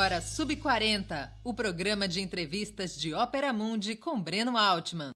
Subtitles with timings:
[0.00, 5.10] agora Sub40, o programa de entrevistas de Ópera Mundi com Breno Altman.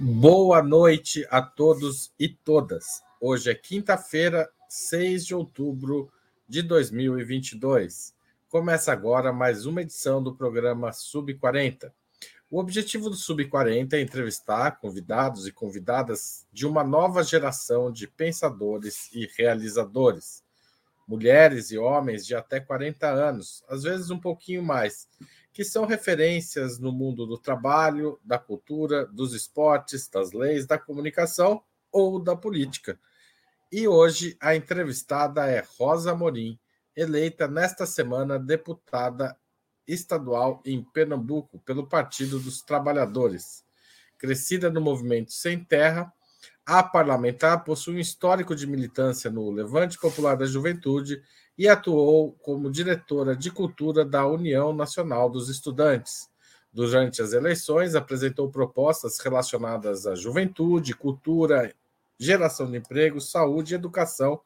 [0.00, 3.02] Boa noite a todos e todas.
[3.20, 6.10] Hoje é quinta-feira, 6 de outubro
[6.48, 8.14] de 2022.
[8.48, 11.92] Começa agora mais uma edição do programa Sub40.
[12.50, 19.12] O objetivo do Sub40 é entrevistar convidados e convidadas de uma nova geração de pensadores
[19.12, 20.43] e realizadores
[21.06, 25.08] mulheres e homens de até 40 anos, às vezes um pouquinho mais,
[25.52, 31.62] que são referências no mundo do trabalho, da cultura, dos esportes, das leis, da comunicação
[31.92, 32.98] ou da política.
[33.70, 36.58] E hoje a entrevistada é Rosa Morim,
[36.96, 39.36] eleita nesta semana deputada
[39.86, 43.64] estadual em Pernambuco pelo Partido dos Trabalhadores.
[44.16, 46.13] Crescida no movimento Sem Terra,
[46.66, 51.22] a parlamentar possui um histórico de militância no Levante Popular da Juventude
[51.58, 56.28] e atuou como diretora de cultura da União Nacional dos Estudantes.
[56.72, 61.72] Durante as eleições, apresentou propostas relacionadas à juventude, cultura,
[62.18, 64.40] geração de emprego, saúde e educação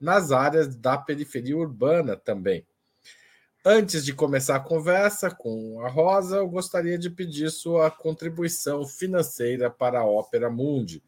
[0.00, 2.64] nas áreas da periferia urbana também.
[3.64, 9.68] Antes de começar a conversa com a Rosa, eu gostaria de pedir sua contribuição financeira
[9.68, 11.02] para a Ópera Mundi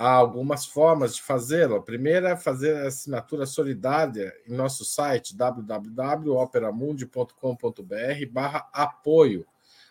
[0.00, 1.76] há algumas formas de fazê-lo.
[1.76, 9.44] A primeira é fazer a assinatura solidária em nosso site www.operamundi.com.br barra apoio.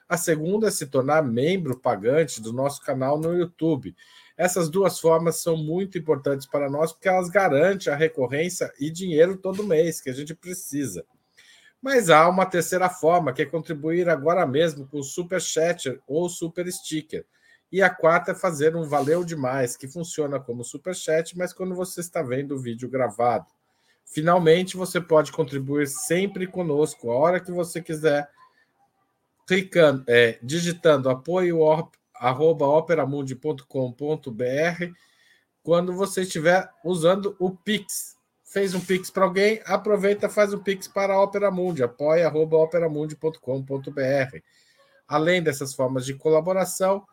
[0.07, 3.95] A segunda é se tornar membro pagante do nosso canal no YouTube.
[4.35, 9.37] Essas duas formas são muito importantes para nós porque elas garantem a recorrência e dinheiro
[9.37, 11.05] todo mês que a gente precisa.
[11.79, 16.27] Mas há uma terceira forma, que é contribuir agora mesmo com o Super Chat ou
[16.27, 17.27] Super Sticker.
[17.71, 21.99] E a quarta é fazer um Valeu Demais, que funciona como superchat, mas quando você
[21.99, 23.45] está vendo o vídeo gravado.
[24.05, 28.27] Finalmente, você pode contribuir sempre conosco, a hora que você quiser,
[29.45, 31.59] clicando, é, digitando apoio
[32.15, 32.65] arroba
[35.61, 38.17] quando você estiver usando o Pix.
[38.43, 44.37] Fez um Pix para alguém, aproveita faz um Pix para a Opera Mundi, apoia.operamundi.com.br.
[45.07, 47.05] Além dessas formas de colaboração,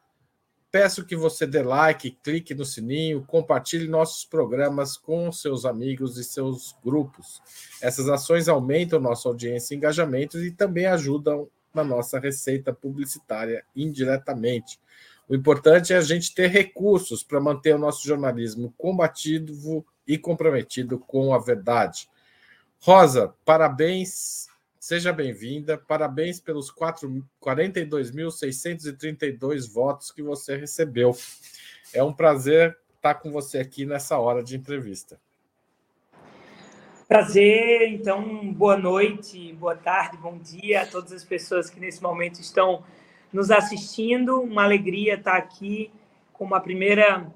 [0.78, 6.22] Peço que você dê like, clique no sininho, compartilhe nossos programas com seus amigos e
[6.22, 7.40] seus grupos.
[7.80, 14.78] Essas ações aumentam nossa audiência e engajamento e também ajudam na nossa receita publicitária indiretamente.
[15.26, 20.98] O importante é a gente ter recursos para manter o nosso jornalismo combativo e comprometido
[20.98, 22.06] com a verdade.
[22.80, 24.46] Rosa, parabéns
[24.86, 25.76] Seja bem-vinda.
[25.76, 31.10] Parabéns pelos 42.632 votos que você recebeu.
[31.92, 35.20] É um prazer estar com você aqui nessa hora de entrevista.
[37.08, 42.40] Prazer, então, boa noite, boa tarde, bom dia a todas as pessoas que nesse momento
[42.40, 42.84] estão
[43.32, 44.40] nos assistindo.
[44.40, 45.90] Uma alegria estar aqui
[46.32, 47.26] como a primeira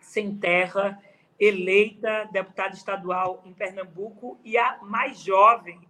[0.00, 1.02] sem terra
[1.36, 5.80] eleita deputada estadual em Pernambuco e a mais jovem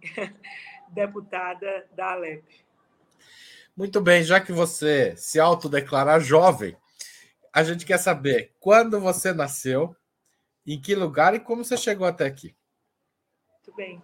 [0.93, 2.43] deputada da Alep.
[3.75, 6.77] Muito bem, já que você se autodeclara jovem,
[7.51, 9.95] a gente quer saber quando você nasceu,
[10.65, 12.55] em que lugar e como você chegou até aqui.
[13.51, 14.01] Muito bem.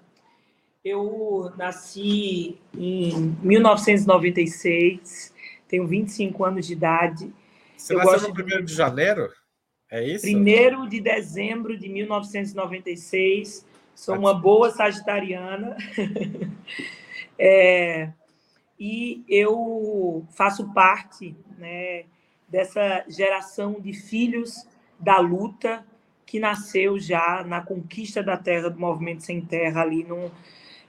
[0.83, 5.33] Eu nasci em 1996,
[5.67, 7.33] tenho 25 anos de idade.
[7.77, 9.31] Você eu nasceu no 1 de janeiro?
[9.91, 10.25] É isso?
[10.27, 13.65] 1 de dezembro de 1996.
[13.99, 15.75] Sou uma boa sagitariana.
[17.37, 18.09] é,
[18.79, 22.05] e eu faço parte né,
[22.47, 24.65] dessa geração de filhos
[24.97, 25.85] da luta
[26.25, 30.31] que nasceu já na conquista da terra do movimento sem terra ali no,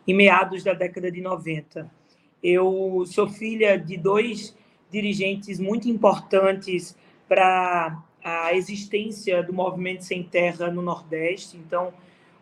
[0.06, 1.90] em meados da década de 90.
[2.40, 4.56] Eu sou filha de dois
[4.88, 6.96] dirigentes muito importantes
[7.28, 11.56] para a existência do movimento sem terra no Nordeste.
[11.56, 11.92] Então,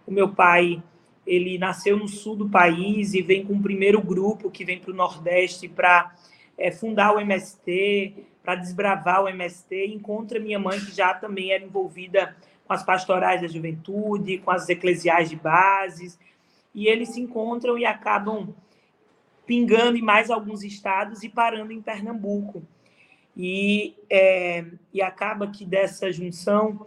[0.08, 0.82] o meu pai,
[1.26, 4.90] ele nasceu no sul do país e vem com o primeiro grupo que vem para
[4.90, 6.14] o Nordeste para
[6.56, 9.88] é, fundar o MST, para desbravar o MST.
[9.88, 12.34] Encontra minha mãe, que já também era envolvida
[12.64, 16.18] com as pastorais da juventude, com as eclesiais de bases.
[16.74, 18.54] E eles se encontram e acabam
[19.46, 22.62] pingando em mais alguns estados e parando em Pernambuco.
[23.36, 26.86] E, é, e acaba que dessa junção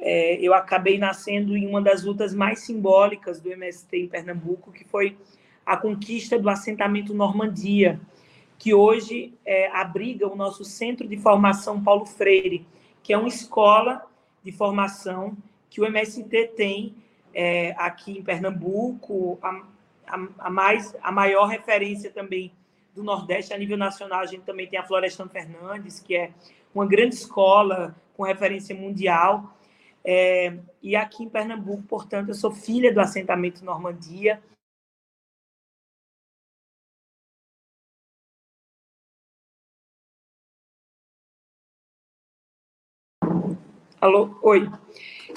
[0.00, 4.84] é, eu acabei nascendo em uma das lutas mais simbólicas do MST em Pernambuco, que
[4.84, 5.16] foi
[5.64, 8.00] a conquista do assentamento Normandia,
[8.58, 12.66] que hoje é, abriga o nosso Centro de Formação Paulo Freire,
[13.02, 14.06] que é uma escola
[14.42, 15.36] de formação
[15.68, 16.94] que o MST tem
[17.32, 19.62] é, aqui em Pernambuco há,
[20.06, 22.52] a, a, mais, a maior referência também
[22.94, 24.20] do Nordeste a nível nacional.
[24.20, 26.30] A gente também tem a Florestan Fernandes, que é
[26.74, 29.56] uma grande escola com referência mundial.
[30.04, 34.42] É, e aqui em Pernambuco, portanto, eu sou filha do assentamento Normandia.
[44.00, 44.38] Alô?
[44.42, 44.66] Oi.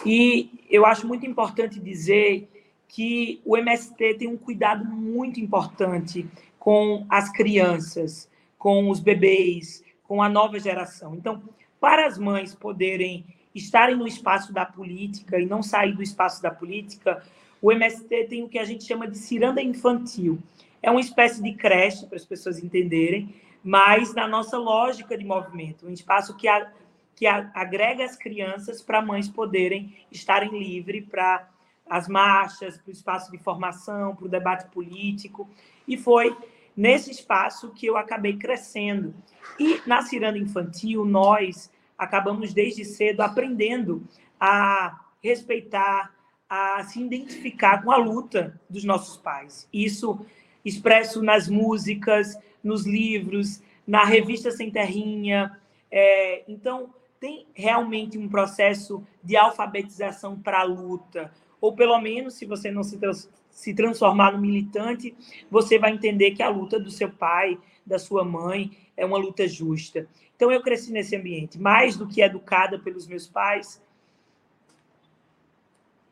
[0.06, 2.50] E eu acho muito importante dizer
[2.88, 6.26] que o MST tem um cuidado muito importante
[6.58, 11.14] com as crianças, com os bebês, com a nova geração.
[11.16, 11.44] Então,
[11.80, 16.52] para as mães poderem estarem no espaço da política e não sair do espaço da
[16.52, 17.24] política,
[17.62, 20.40] o MST tem o que a gente chama de ciranda infantil.
[20.82, 23.34] É uma espécie de creche, para as pessoas entenderem,
[23.64, 26.70] mas na nossa lógica de movimento, um espaço que, a,
[27.16, 31.48] que a, agrega as crianças para mães poderem estarem livres para
[31.90, 35.50] as marchas, para o espaço de formação, para o debate político.
[35.88, 36.36] E foi
[36.76, 39.14] nesse espaço que eu acabei crescendo.
[39.58, 44.04] E na ciranda infantil, nós acabamos desde cedo aprendendo
[44.40, 46.14] a respeitar,
[46.50, 49.68] a se identificar com a luta dos nossos pais.
[49.72, 50.26] Isso
[50.64, 55.60] expresso nas músicas, nos livros, na revista Sem Terrinha.
[55.92, 61.32] É, então, tem realmente um processo de alfabetização para a luta,
[61.62, 65.16] ou pelo menos, se você não se, trans, se transformar no militante,
[65.50, 69.48] você vai entender que a luta do seu pai, da sua mãe, é uma luta
[69.48, 70.08] justa.
[70.36, 73.82] Então, eu cresci nesse ambiente, mais do que educada pelos meus pais.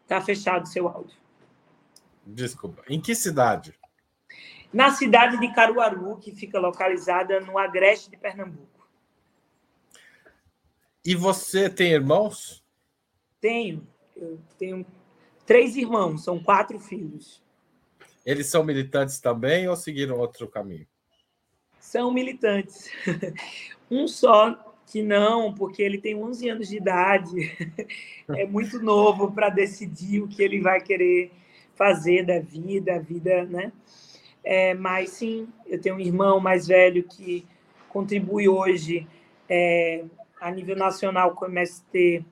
[0.03, 1.17] Está fechado seu áudio.
[2.25, 2.83] Desculpa.
[2.89, 3.73] Em que cidade?
[4.71, 8.87] Na cidade de Caruaru, que fica localizada no agreste de Pernambuco.
[11.03, 12.63] E você tem irmãos?
[13.39, 13.87] Tenho.
[14.15, 14.85] Eu tenho
[15.45, 17.41] três irmãos, são quatro filhos.
[18.25, 20.87] Eles são militantes também ou seguiram outro caminho?
[21.91, 22.89] São militantes.
[23.91, 27.51] um só que não, porque ele tem 11 anos de idade,
[28.33, 31.33] é muito novo para decidir o que ele vai querer
[31.75, 33.73] fazer da vida, a vida, né?
[34.41, 37.45] É, mas sim, eu tenho um irmão mais velho que
[37.89, 39.05] contribui hoje
[39.49, 40.05] é,
[40.39, 42.25] a nível nacional com o MST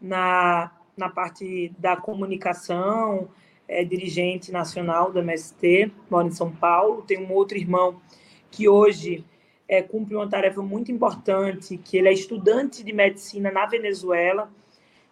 [0.00, 3.28] na na parte da comunicação,
[3.66, 7.02] é dirigente nacional do MST, mora em São Paulo.
[7.02, 8.00] Tem um outro irmão
[8.50, 9.24] que hoje
[9.68, 14.50] é, cumpre uma tarefa muito importante, que ele é estudante de medicina na Venezuela,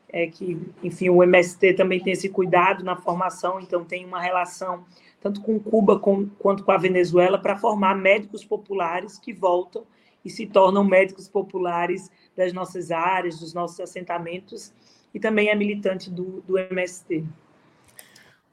[0.08, 4.84] é, que, enfim, o MST também tem esse cuidado na formação, então tem uma relação
[5.20, 9.84] tanto com Cuba com, quanto com a Venezuela para formar médicos populares que voltam
[10.24, 14.72] e se tornam médicos populares das nossas áreas, dos nossos assentamentos,
[15.12, 17.24] e também é militante do, do MST.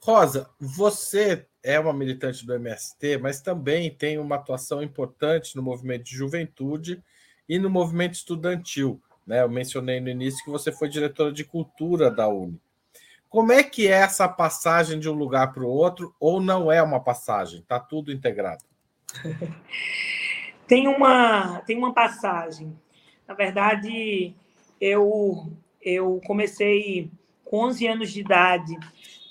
[0.02, 6.04] Rosa, você é uma militante do MST, mas também tem uma atuação importante no movimento
[6.04, 7.04] de juventude
[7.50, 9.02] e no movimento estudantil.
[9.26, 9.42] Né?
[9.42, 12.62] Eu mencionei no início que você foi diretora de cultura da Uni.
[13.28, 16.82] Como é que é essa passagem de um lugar para o outro, ou não é
[16.84, 17.60] uma passagem?
[17.60, 18.64] Está tudo integrado?
[20.68, 22.80] tem, uma, tem uma passagem.
[23.28, 24.36] Na verdade,
[24.80, 27.12] eu eu comecei
[27.44, 28.76] com 11 anos de idade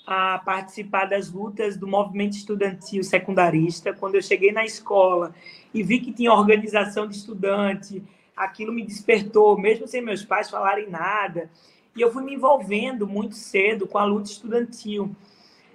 [0.06, 3.92] a participar das lutas do movimento estudantil secundarista.
[3.92, 5.34] Quando eu cheguei na escola
[5.72, 8.02] e vi que tinha organização de estudante,
[8.36, 11.50] aquilo me despertou, mesmo sem meus pais falarem nada.
[11.96, 15.14] E eu fui me envolvendo muito cedo com a luta estudantil.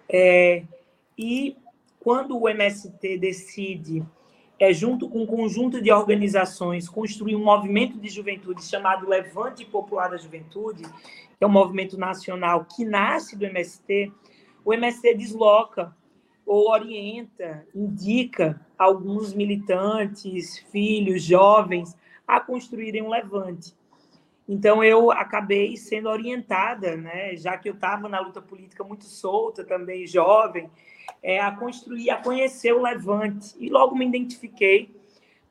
[0.07, 0.63] É,
[1.17, 1.55] e
[1.99, 4.03] quando o MST decide
[4.59, 10.09] é, junto com um conjunto de organizações, construir um movimento de juventude chamado Levante Popular
[10.09, 14.11] da Juventude, que é um movimento nacional que nasce do MST,
[14.65, 15.95] o MST desloca
[16.45, 21.95] ou orienta, indica alguns militantes, filhos, jovens,
[22.27, 23.73] a construírem um levante.
[24.51, 29.63] Então, eu acabei sendo orientada, né, já que eu estava na luta política muito solta,
[29.63, 30.71] também jovem,
[31.21, 33.55] é, a construir, a conhecer o Levante.
[33.59, 34.89] E logo me identifiquei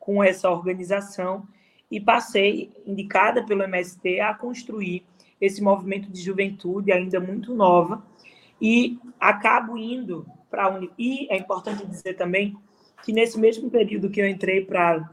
[0.00, 1.46] com essa organização
[1.88, 5.06] e passei, indicada pelo MST, a construir
[5.40, 8.02] esse movimento de juventude ainda muito nova
[8.60, 10.90] e acabo indo para a Uni...
[10.98, 12.56] E é importante dizer também
[13.04, 15.08] que nesse mesmo período que eu entrei para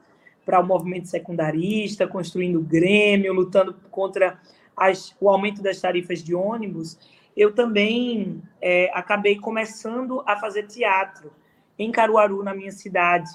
[0.45, 4.39] para o movimento secundarista, construindo Grêmio, lutando contra
[4.77, 6.97] as, o aumento das tarifas de ônibus,
[7.35, 11.31] eu também é, acabei começando a fazer teatro
[11.77, 13.29] em Caruaru, na minha cidade,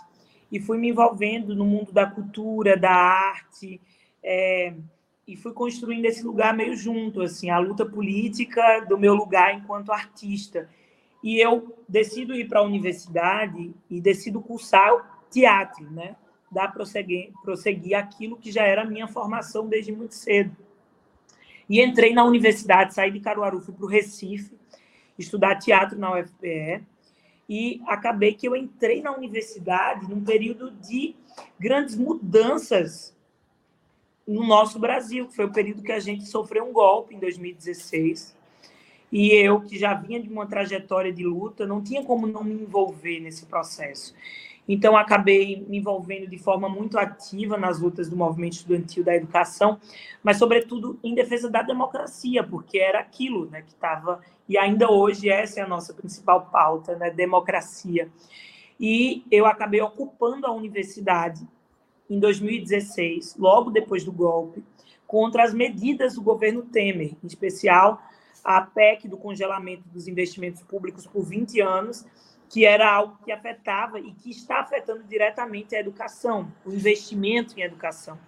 [0.50, 3.80] e fui me envolvendo no mundo da cultura, da arte,
[4.22, 4.74] é,
[5.26, 9.92] e fui construindo esse lugar meio junto, assim, a luta política do meu lugar enquanto
[9.92, 10.68] artista.
[11.22, 16.16] e eu decido ir para a universidade e decido cursar teatro, né?
[16.50, 20.56] Dar prosseguir, prosseguir aquilo que já era a minha formação desde muito cedo.
[21.68, 24.58] E entrei na universidade, saí de Caruaru, fui para o Recife,
[25.16, 26.82] estudar teatro na UFPE,
[27.48, 31.14] e acabei que eu entrei na universidade num período de
[31.58, 33.14] grandes mudanças
[34.26, 38.36] no nosso Brasil, que foi o período que a gente sofreu um golpe em 2016.
[39.10, 42.54] E eu, que já vinha de uma trajetória de luta, não tinha como não me
[42.54, 44.14] envolver nesse processo.
[44.72, 49.80] Então, acabei me envolvendo de forma muito ativa nas lutas do movimento estudantil da educação,
[50.22, 55.28] mas, sobretudo, em defesa da democracia, porque era aquilo né, que estava, e ainda hoje
[55.28, 58.08] essa é a nossa principal pauta, né, democracia.
[58.78, 61.44] E eu acabei ocupando a universidade
[62.08, 64.62] em 2016, logo depois do golpe,
[65.04, 68.00] contra as medidas do governo Temer, em especial
[68.44, 72.06] a PEC do congelamento dos investimentos públicos por 20 anos,
[72.50, 77.62] que era algo que afetava e que está afetando diretamente a educação, o investimento em
[77.62, 78.18] educação.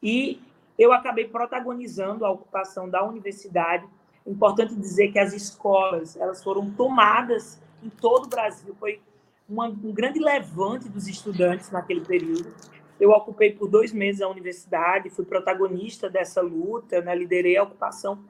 [0.00, 0.40] E
[0.78, 3.84] eu acabei protagonizando a ocupação da universidade.
[4.24, 8.76] Importante dizer que as escolas elas foram tomadas em todo o Brasil.
[8.78, 9.00] Foi
[9.48, 12.54] uma, um grande levante dos estudantes naquele período.
[13.00, 18.20] Eu ocupei por dois meses a universidade, fui protagonista dessa luta, né, liderei a ocupação.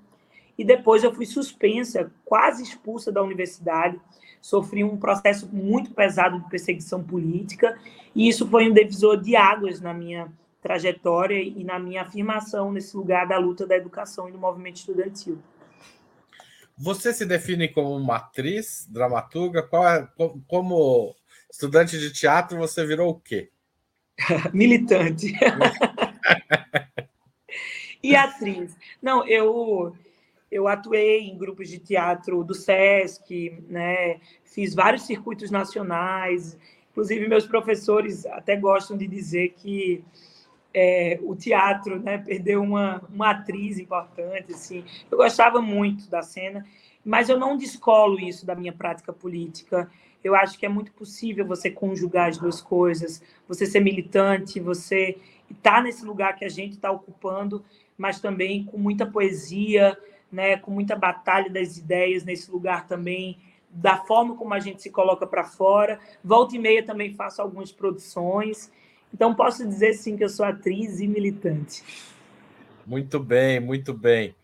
[0.58, 3.98] E depois eu fui suspensa, quase expulsa da universidade.
[4.40, 7.78] Sofri um processo muito pesado de perseguição política.
[8.12, 12.96] E isso foi um divisor de águas na minha trajetória e na minha afirmação nesse
[12.96, 15.38] lugar da luta da educação e do movimento estudantil.
[16.76, 19.62] Você se define como uma atriz, dramaturga?
[19.62, 20.08] Qual é,
[20.46, 21.14] como
[21.50, 23.50] estudante de teatro, você virou o quê?
[24.52, 25.32] Militante.
[28.02, 28.76] e atriz.
[29.00, 29.96] Não, eu
[30.50, 34.20] eu atuei em grupos de teatro do SESC, né?
[34.44, 36.58] fiz vários circuitos nacionais.
[36.90, 40.02] Inclusive, meus professores até gostam de dizer que
[40.72, 44.52] é, o teatro né, perdeu uma, uma atriz importante.
[44.52, 44.84] Assim.
[45.10, 46.64] Eu gostava muito da cena,
[47.04, 49.90] mas eu não descolo isso da minha prática política.
[50.24, 55.18] Eu acho que é muito possível você conjugar as duas coisas, você ser militante, você
[55.50, 57.64] estar nesse lugar que a gente está ocupando,
[57.96, 59.96] mas também com muita poesia,
[60.30, 63.38] né, com muita batalha das ideias nesse lugar também,
[63.70, 65.98] da forma como a gente se coloca para fora.
[66.22, 68.70] Volta e meia também faço algumas produções.
[69.12, 71.82] Então, posso dizer sim que eu sou atriz e militante.
[72.86, 74.34] Muito bem, muito bem.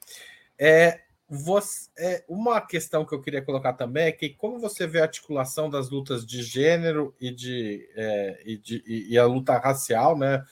[0.58, 5.00] É, você, é, uma questão que eu queria colocar também é que como você vê
[5.00, 10.16] a articulação das lutas de gênero e, de, é, e, de, e, a luta racial,
[10.16, 10.44] né,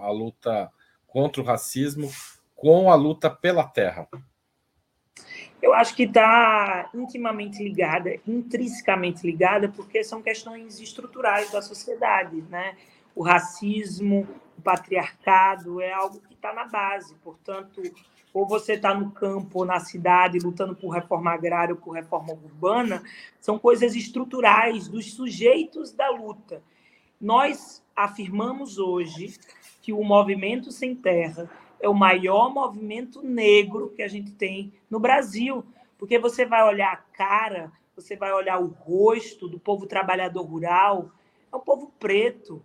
[0.00, 0.70] a luta
[1.06, 2.10] contra o racismo,
[2.56, 4.08] com a luta pela terra?
[5.60, 12.76] Eu acho que está intimamente ligada, intrinsecamente ligada, porque são questões estruturais da sociedade, né?
[13.14, 14.26] O racismo,
[14.58, 17.82] o patriarcado é algo que está na base, portanto,
[18.32, 22.32] ou você está no campo ou na cidade lutando por reforma agrária ou por reforma
[22.32, 23.02] urbana,
[23.40, 26.62] são coisas estruturais dos sujeitos da luta.
[27.18, 29.38] Nós afirmamos hoje
[29.80, 31.48] que o movimento sem terra
[31.86, 35.64] é o maior movimento negro que a gente tem no Brasil,
[35.96, 41.10] porque você vai olhar a cara, você vai olhar o rosto do povo trabalhador rural,
[41.50, 42.62] é o povo preto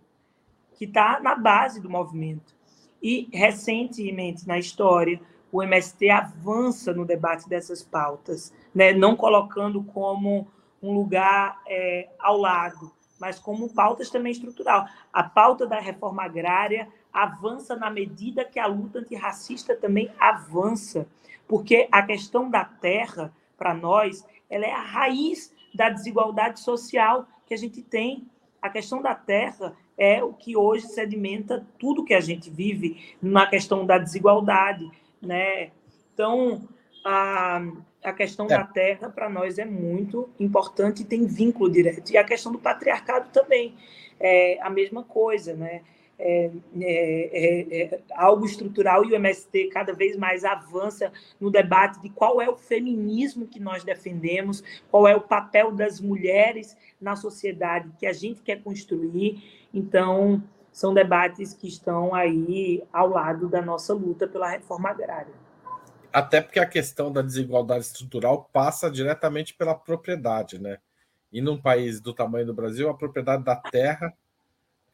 [0.74, 2.52] que está na base do movimento.
[3.00, 5.20] E recentemente na história,
[5.52, 8.92] o MST avança no debate dessas pautas, né?
[8.92, 10.48] não colocando como
[10.82, 14.86] um lugar é, ao lado, mas como pautas também estrutural.
[15.12, 21.06] A pauta da reforma agrária avança na medida que a luta antirracista também avança,
[21.46, 27.54] porque a questão da terra, para nós, ela é a raiz da desigualdade social que
[27.54, 28.26] a gente tem.
[28.60, 33.46] A questão da terra é o que hoje sedimenta tudo que a gente vive na
[33.46, 34.90] questão da desigualdade,
[35.20, 35.70] né?
[36.14, 36.68] Então,
[37.04, 37.60] a,
[38.02, 38.50] a questão é.
[38.50, 42.10] da terra para nós é muito importante e tem vínculo direto.
[42.10, 43.74] E a questão do patriarcado também
[44.18, 45.82] é a mesma coisa, né?
[46.18, 46.50] É,
[46.80, 52.10] é, é, é, algo estrutural e o MST cada vez mais avança no debate de
[52.10, 57.90] qual é o feminismo que nós defendemos, qual é o papel das mulheres na sociedade
[57.98, 59.42] que a gente quer construir.
[59.74, 60.42] Então,
[60.72, 65.34] são debates que estão aí ao lado da nossa luta pela reforma agrária.
[66.12, 70.78] Até porque a questão da desigualdade estrutural passa diretamente pela propriedade, né?
[71.32, 74.12] E num país do tamanho do Brasil, a propriedade da terra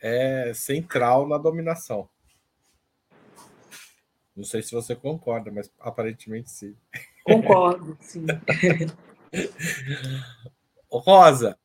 [0.01, 2.09] é central na dominação.
[4.37, 6.77] Não sei se você concorda, mas aparentemente sim.
[7.25, 8.25] Concordo, sim.
[10.91, 11.59] Rosa,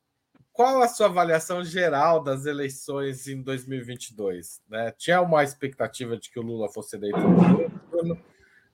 [0.52, 4.62] qual a sua avaliação geral das eleições em 2022?
[4.68, 4.92] Né?
[4.98, 8.18] Tinha uma expectativa de que o Lula fosse eleito no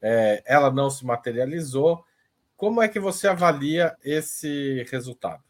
[0.03, 2.03] é, ela não se materializou.
[2.57, 5.43] Como é que você avalia esse resultado?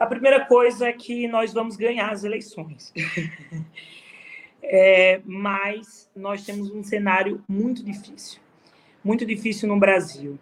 [0.00, 2.92] A primeira coisa é que nós vamos ganhar as eleições.
[4.62, 8.40] é, mas nós temos um cenário muito difícil
[9.02, 10.38] muito difícil no Brasil.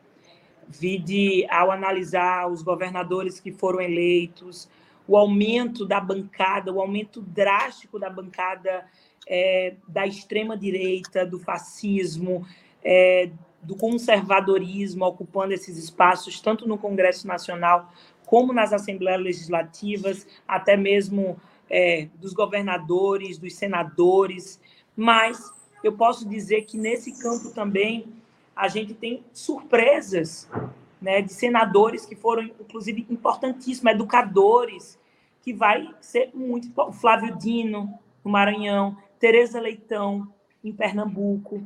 [0.69, 4.69] Vide ao analisar os governadores que foram eleitos,
[5.07, 8.85] o aumento da bancada, o aumento drástico da bancada
[9.27, 12.47] é, da extrema-direita, do fascismo,
[12.85, 13.31] é,
[13.63, 17.91] do conservadorismo ocupando esses espaços, tanto no Congresso Nacional
[18.29, 24.61] como nas Assembleias Legislativas, até mesmo é, dos governadores, dos senadores.
[24.95, 25.51] Mas
[25.83, 28.07] eu posso dizer que nesse campo também
[28.55, 30.47] a gente tem surpresas
[31.01, 34.99] né, de senadores que foram, inclusive, importantíssimos, educadores,
[35.41, 36.69] que vai ser muito.
[36.93, 40.29] Flávio Dino, no Maranhão, Tereza Leitão,
[40.63, 41.63] em Pernambuco.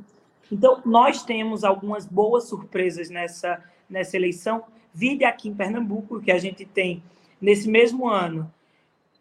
[0.51, 4.63] Então, nós temos algumas boas surpresas nessa, nessa eleição.
[4.95, 7.03] Vide aqui em Pernambuco, que a gente tem,
[7.41, 8.53] nesse mesmo ano,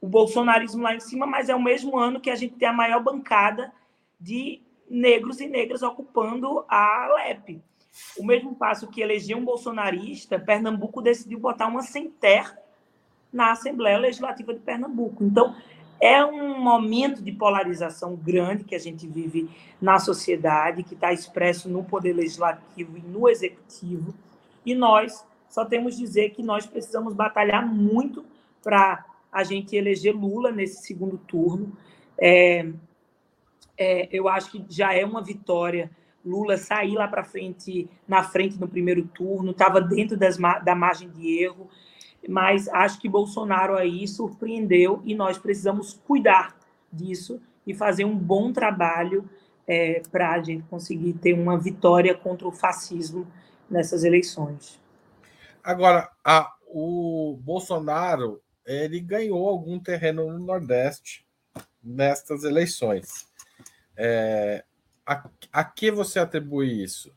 [0.01, 2.73] o bolsonarismo lá em cima, mas é o mesmo ano que a gente tem a
[2.73, 3.71] maior bancada
[4.19, 7.61] de negros e negras ocupando a LEP.
[8.17, 12.11] O mesmo passo que elegeu um bolsonarista, Pernambuco decidiu botar uma sem
[13.31, 15.23] na Assembleia Legislativa de Pernambuco.
[15.23, 15.55] Então,
[15.99, 19.49] é um momento de polarização grande que a gente vive
[19.79, 24.13] na sociedade, que está expresso no Poder Legislativo e no Executivo.
[24.65, 28.25] E nós só temos dizer que nós precisamos batalhar muito
[28.63, 31.77] para a gente eleger Lula nesse segundo turno.
[32.17, 32.71] É,
[33.77, 35.91] é, eu acho que já é uma vitória
[36.25, 41.09] Lula sair lá para frente, na frente no primeiro turno, estava dentro das, da margem
[41.09, 41.67] de erro,
[42.29, 46.57] mas acho que Bolsonaro aí surpreendeu e nós precisamos cuidar
[46.93, 49.29] disso e fazer um bom trabalho
[49.67, 53.27] é, para a gente conseguir ter uma vitória contra o fascismo
[53.69, 54.80] nessas eleições.
[55.63, 61.25] Agora, a, o Bolsonaro ele ganhou algum terreno no Nordeste
[61.83, 63.27] nestas eleições.
[63.95, 64.63] É,
[65.05, 67.13] a, a que você atribui isso?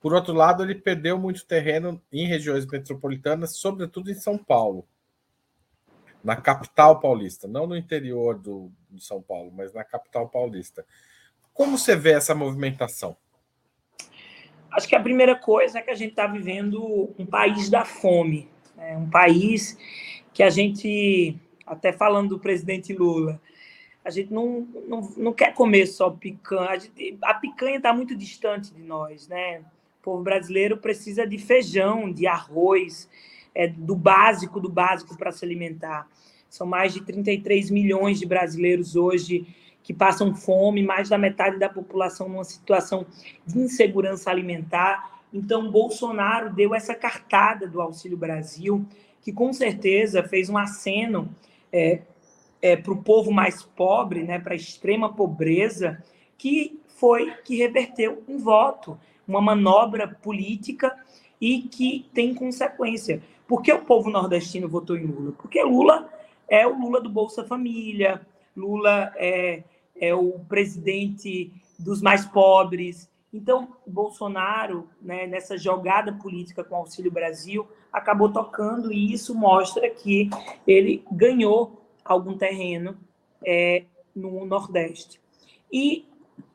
[0.00, 4.86] Por outro lado, ele perdeu muito terreno em regiões metropolitanas, sobretudo em São Paulo,
[6.24, 10.84] na capital paulista, não no interior do, de São Paulo, mas na capital paulista.
[11.54, 13.16] Como você vê essa movimentação?
[14.72, 18.48] Acho que a primeira coisa é que a gente está vivendo um país da fome,
[18.76, 18.96] né?
[18.96, 19.78] um país
[20.32, 23.40] que a gente, até falando do presidente Lula,
[24.04, 26.70] a gente não, não, não quer comer só picanha.
[26.70, 29.58] A, gente, a picanha está muito distante de nós, né?
[30.00, 33.08] O povo brasileiro precisa de feijão, de arroz,
[33.54, 36.08] é, do básico, do básico para se alimentar.
[36.48, 39.46] São mais de 33 milhões de brasileiros hoje
[39.82, 43.06] que passam fome, mais da metade da população numa situação
[43.46, 45.20] de insegurança alimentar.
[45.32, 48.84] Então, Bolsonaro deu essa cartada do Auxílio Brasil,
[49.22, 51.28] que com certeza fez um aceno
[51.72, 52.02] é,
[52.60, 56.02] é, para o povo mais pobre, né, para a extrema pobreza,
[56.38, 60.94] que foi que reverteu um voto, uma manobra política
[61.40, 63.22] e que tem consequência.
[63.48, 65.32] Por que o povo nordestino votou em Lula?
[65.32, 66.08] Porque Lula
[66.48, 68.20] é o Lula do Bolsa Família,
[68.56, 69.62] Lula é,
[69.96, 73.10] é o presidente dos mais pobres.
[73.32, 79.88] Então, Bolsonaro, né, nessa jogada política com o Auxílio Brasil, acabou tocando e isso mostra
[79.90, 80.28] que
[80.66, 82.96] ele ganhou algum terreno
[83.44, 85.20] é, no Nordeste.
[85.72, 86.06] E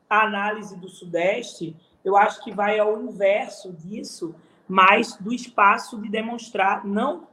[0.08, 4.34] a análise do Sudeste, eu acho que vai ao inverso disso,
[4.68, 7.26] mais do espaço de demonstrar, não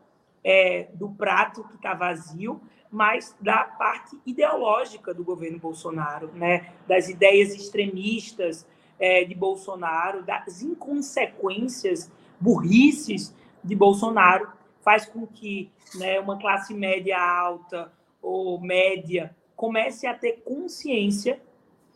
[0.43, 2.61] é, do prato que está vazio,
[2.95, 6.71] mas da parte ideológica do governo Bolsonaro, né?
[6.87, 8.65] das ideias extremistas
[8.97, 14.47] é, de Bolsonaro, das inconsequências, burrices de Bolsonaro,
[14.81, 21.41] faz com que né, uma classe média alta, ou média comece a ter consciência,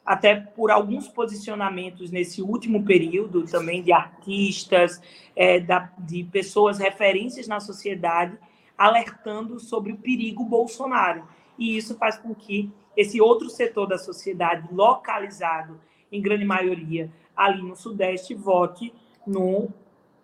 [0.06, 5.02] até por alguns posicionamentos nesse último período, também de artistas,
[5.34, 8.38] é, da, de pessoas referências na sociedade,
[8.80, 11.28] alertando sobre o perigo Bolsonaro.
[11.58, 17.62] E isso faz com que esse outro setor da sociedade, localizado em grande maioria ali
[17.62, 18.94] no Sudeste, vote
[19.28, 19.68] no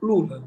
[0.02, 0.42] Lula.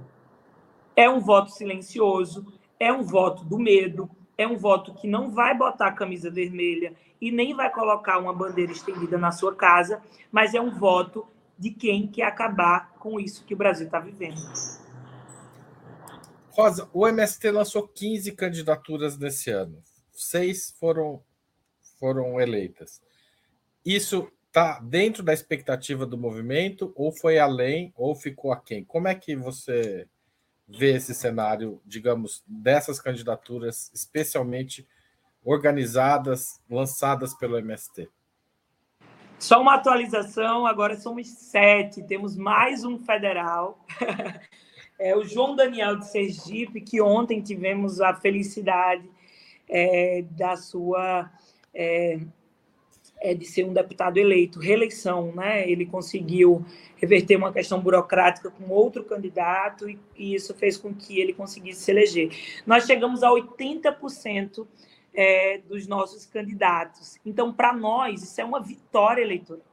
[0.97, 2.47] É um voto silencioso,
[2.81, 6.94] é um voto do medo, é um voto que não vai botar a camisa vermelha
[7.21, 11.27] e nem vai colocar uma bandeira estendida na sua casa, mas é um voto
[11.59, 14.38] de quem quer acabar com isso que o Brasil está vivendo.
[16.59, 19.81] Rosa, o MST lançou 15 candidaturas nesse ano.
[20.12, 21.23] Seis foram,
[22.01, 23.01] foram eleitas.
[23.87, 28.83] Isso está dentro da expectativa do movimento, ou foi além, ou ficou aquém?
[28.83, 30.09] Como é que você
[30.66, 34.85] vê esse cenário, digamos, dessas candidaturas, especialmente
[35.44, 38.11] organizadas, lançadas pelo MST?
[39.38, 43.87] Só uma atualização, agora somos sete, temos mais um federal.
[44.99, 49.09] é o João Daniel de Sergipe, que ontem tivemos a felicidade
[49.69, 51.31] é, da sua
[51.73, 52.19] é,
[53.21, 55.69] é, de ser um deputado eleito, reeleição, né?
[55.69, 56.65] Ele conseguiu
[56.97, 61.83] reverter uma questão burocrática com outro candidato e, e isso fez com que ele conseguisse
[61.83, 62.31] se eleger.
[62.67, 64.67] Nós chegamos a 80%
[65.15, 67.19] é, dos nossos candidatos.
[67.25, 69.65] Então, para nós, isso é uma vitória eleitoral.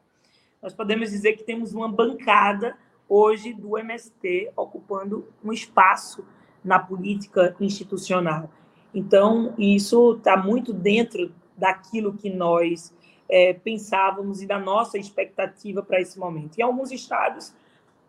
[0.62, 2.76] Nós podemos dizer que temos uma bancada
[3.08, 6.26] hoje do MST ocupando um espaço
[6.64, 8.50] na política institucional.
[8.94, 12.94] Então, isso está muito dentro daquilo que nós
[13.30, 16.58] é, pensávamos e da nossa expectativa para esse momento.
[16.58, 17.54] Em alguns estados,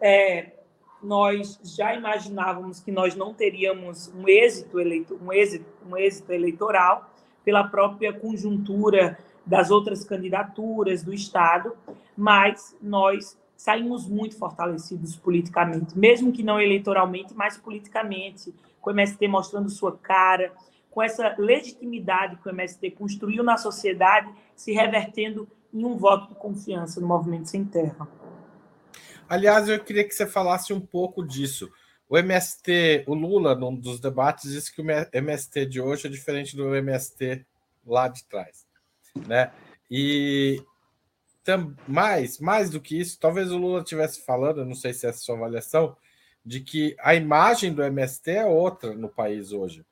[0.00, 0.52] é,
[1.02, 7.10] nós já imaginávamos que nós não teríamos um êxito, eleito, um êxito, um êxito eleitoral
[7.44, 11.76] pela própria conjuntura das outras candidaturas do Estado,
[12.16, 19.26] mas nós saímos muito fortalecidos politicamente, mesmo que não eleitoralmente, mas politicamente, com o MST
[19.28, 20.52] mostrando sua cara,
[20.90, 26.40] com essa legitimidade que o MST construiu na sociedade, se revertendo em um voto de
[26.40, 28.08] confiança no movimento sem terra.
[29.28, 31.70] Aliás, eu queria que você falasse um pouco disso.
[32.08, 36.56] O MST, o Lula, num dos debates, disse que o MST de hoje é diferente
[36.56, 37.44] do MST
[37.84, 38.64] lá de trás,
[39.26, 39.50] né?
[39.90, 40.62] E
[41.86, 45.12] mais, mais do que isso, talvez o Lula estivesse falando, não sei se é a
[45.12, 45.96] sua avaliação,
[46.44, 49.84] de que a imagem do MST é outra no país hoje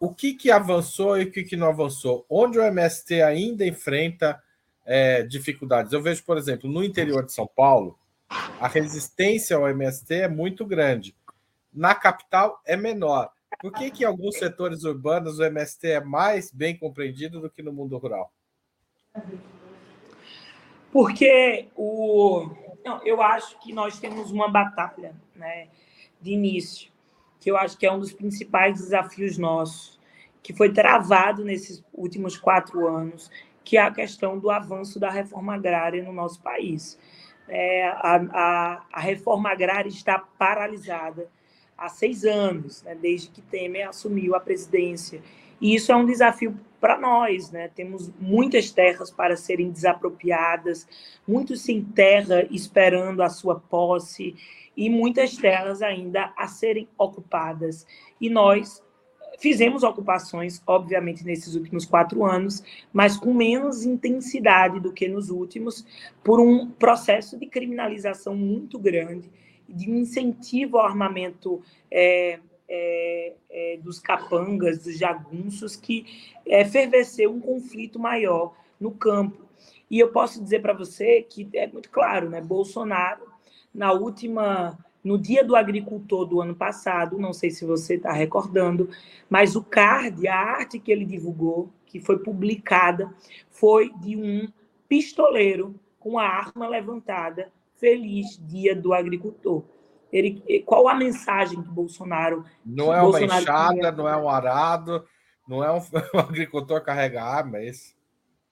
[0.00, 2.24] o que, que avançou e o que, que não avançou?
[2.28, 4.42] Onde o MST ainda enfrenta
[4.86, 5.92] é, dificuldades?
[5.92, 7.98] Eu vejo, por exemplo, no interior de São Paulo,
[8.58, 11.14] a resistência ao MST é muito grande.
[11.70, 13.30] Na capital é menor.
[13.60, 17.62] Por que, que em alguns setores urbanos o MST é mais bem compreendido do que
[17.62, 18.32] no mundo rural?
[20.92, 22.48] Porque o...
[22.84, 25.68] Não, eu acho que nós temos uma batalha né,
[26.20, 26.90] de início
[27.40, 29.98] que eu acho que é um dos principais desafios nossos,
[30.42, 33.30] que foi travado nesses últimos quatro anos,
[33.64, 36.98] que é a questão do avanço da reforma agrária no nosso país.
[37.48, 41.28] É, a, a, a, reforma agrária está paralisada
[41.76, 45.22] há seis anos, né, desde que Temer assumiu a presidência.
[45.60, 47.50] E isso é um desafio para nós.
[47.50, 47.68] Né?
[47.68, 50.88] Temos muitas terras para serem desapropriadas,
[51.26, 54.34] muitos sem terra esperando a sua posse
[54.76, 57.86] e muitas terras ainda a serem ocupadas.
[58.20, 58.82] E nós
[59.38, 62.62] fizemos ocupações, obviamente, nesses últimos quatro anos,
[62.92, 65.84] mas com menos intensidade do que nos últimos,
[66.22, 69.30] por um processo de criminalização muito grande,
[69.68, 72.38] de incentivo ao armamento é,
[72.70, 76.06] é, é, dos capangas, dos jagunços, que
[76.46, 79.44] é, ferveceu um conflito maior no campo.
[79.90, 82.40] E eu posso dizer para você que é muito claro, né?
[82.40, 83.28] Bolsonaro
[83.74, 88.88] na última, no Dia do Agricultor do ano passado, não sei se você está recordando,
[89.28, 93.12] mas o card, a arte que ele divulgou, que foi publicada,
[93.50, 94.48] foi de um
[94.88, 99.64] pistoleiro com a arma levantada, feliz Dia do Agricultor.
[100.12, 102.44] Ele, qual a mensagem que Bolsonaro.
[102.64, 105.04] Não é Bolsonaro uma enxada, não é um arado,
[105.46, 105.78] não é um,
[106.14, 107.94] um agricultor carrega arma, é isso?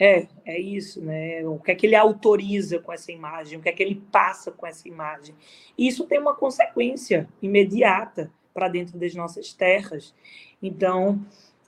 [0.01, 1.45] É, é isso, né?
[1.45, 4.53] O que é que ele autoriza com essa imagem, o que é que ele passa
[4.53, 5.35] com essa imagem.
[5.77, 10.15] E isso tem uma consequência imediata para dentro das nossas terras.
[10.63, 11.21] Então,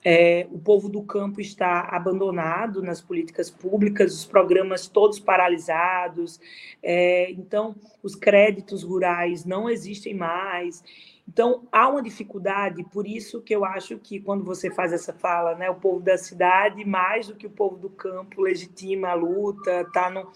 [0.04, 6.40] é, o povo do campo está abandonado nas políticas públicas, os programas todos paralisados,
[6.82, 10.82] é, então os créditos rurais não existem mais.
[11.28, 15.54] Então, há uma dificuldade, por isso que eu acho que quando você faz essa fala,
[15.54, 19.88] né, o povo da cidade, mais do que o povo do campo, legitima a luta,
[19.92, 20.28] tá no...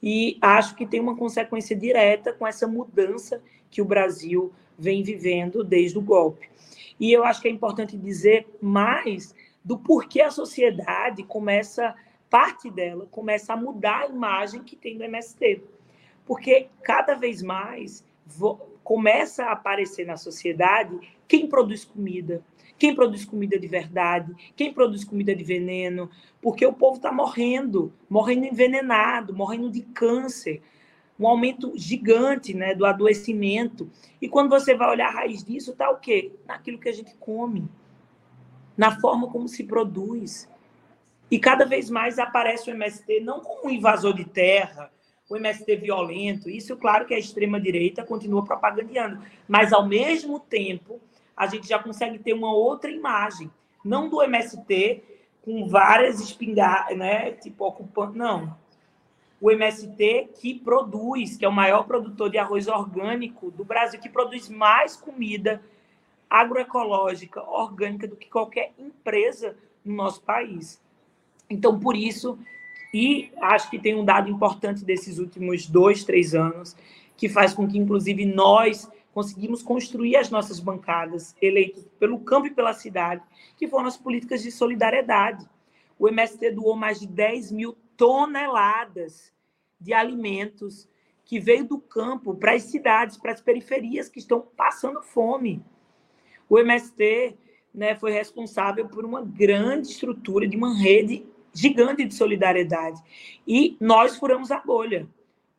[0.00, 5.64] E acho que tem uma consequência direta com essa mudança que o Brasil vem vivendo
[5.64, 6.48] desde o golpe.
[6.98, 9.34] E eu acho que é importante dizer mais
[9.64, 11.94] do porquê a sociedade começa,
[12.30, 15.62] parte dela, começa a mudar a imagem que tem do MST.
[16.24, 18.04] Porque cada vez mais
[18.82, 22.42] começa a aparecer na sociedade quem produz comida,
[22.78, 27.92] quem produz comida de verdade, quem produz comida de veneno, porque o povo está morrendo,
[28.08, 30.62] morrendo envenenado, morrendo de câncer.
[31.18, 33.90] Um aumento gigante né, do adoecimento.
[34.22, 36.32] E quando você vai olhar a raiz disso, está o quê?
[36.46, 37.68] Naquilo que a gente come,
[38.76, 40.48] na forma como se produz.
[41.30, 44.90] E cada vez mais aparece o MST não como um invasor de terra,
[45.28, 46.48] o MST violento.
[46.48, 49.22] Isso, claro que a extrema-direita continua propagandeando.
[49.46, 51.00] Mas, ao mesmo tempo,
[51.36, 53.50] a gente já consegue ter uma outra imagem.
[53.84, 55.02] Não do MST
[55.42, 57.32] com várias espingardas, né?
[57.32, 58.16] Tipo, ocupando.
[58.16, 58.56] Não
[59.40, 64.08] o MST, que produz, que é o maior produtor de arroz orgânico do Brasil, que
[64.08, 65.62] produz mais comida
[66.28, 70.80] agroecológica, orgânica, do que qualquer empresa no nosso país.
[71.48, 72.38] Então, por isso,
[72.92, 76.76] e acho que tem um dado importante desses últimos dois, três anos,
[77.16, 82.50] que faz com que, inclusive, nós conseguimos construir as nossas bancadas, eleitos pelo campo e
[82.50, 83.22] pela cidade,
[83.56, 85.48] que foram as políticas de solidariedade.
[85.98, 89.30] O MST doou mais de 10 mil toneladas
[89.78, 90.88] de alimentos
[91.24, 95.62] que veio do campo para as cidades, para as periferias que estão passando fome.
[96.48, 97.36] O MST
[97.74, 103.02] né, foi responsável por uma grande estrutura de uma rede gigante de solidariedade.
[103.46, 105.06] E nós furamos a bolha.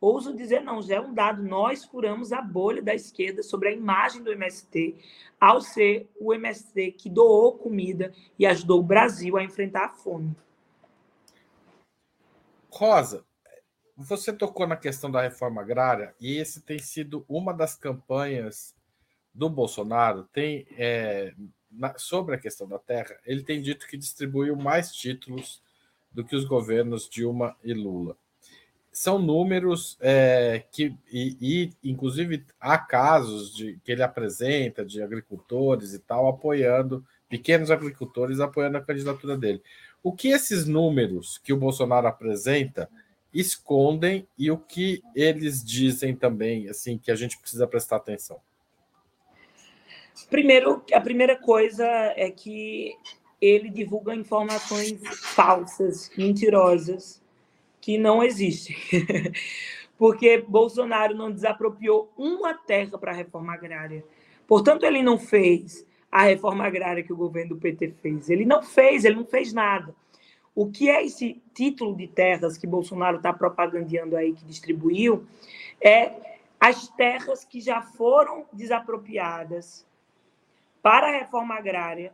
[0.00, 3.72] Ouso dizer, não, já é um dado, nós furamos a bolha da esquerda sobre a
[3.72, 4.96] imagem do MST,
[5.38, 10.34] ao ser o MST que doou comida e ajudou o Brasil a enfrentar a fome.
[12.70, 13.24] Rosa,
[13.96, 18.74] você tocou na questão da reforma agrária e esse tem sido uma das campanhas
[19.34, 20.24] do Bolsonaro.
[20.32, 21.34] Tem é,
[21.70, 25.62] na, sobre a questão da terra, ele tem dito que distribuiu mais títulos
[26.10, 28.16] do que os governos Dilma e Lula.
[28.92, 35.94] São números é, que, e, e, inclusive, há casos de, que ele apresenta de agricultores
[35.94, 39.62] e tal apoiando, pequenos agricultores apoiando a candidatura dele.
[40.02, 42.88] O que esses números que o Bolsonaro apresenta
[43.32, 48.40] escondem e o que eles dizem também, assim, que a gente precisa prestar atenção?
[50.28, 51.86] Primeiro, a primeira coisa
[52.16, 52.94] é que
[53.40, 55.00] ele divulga informações
[55.34, 57.22] falsas, mentirosas,
[57.80, 58.76] que não existem.
[59.96, 64.04] Porque Bolsonaro não desapropriou uma terra para a reforma agrária.
[64.46, 68.28] Portanto, ele não fez a reforma agrária que o governo do PT fez.
[68.28, 69.94] Ele não fez, ele não fez nada.
[70.54, 75.24] O que é esse título de terras que Bolsonaro está propagandeando aí, que distribuiu?
[75.80, 79.86] É as terras que já foram desapropriadas
[80.82, 82.12] para a reforma agrária.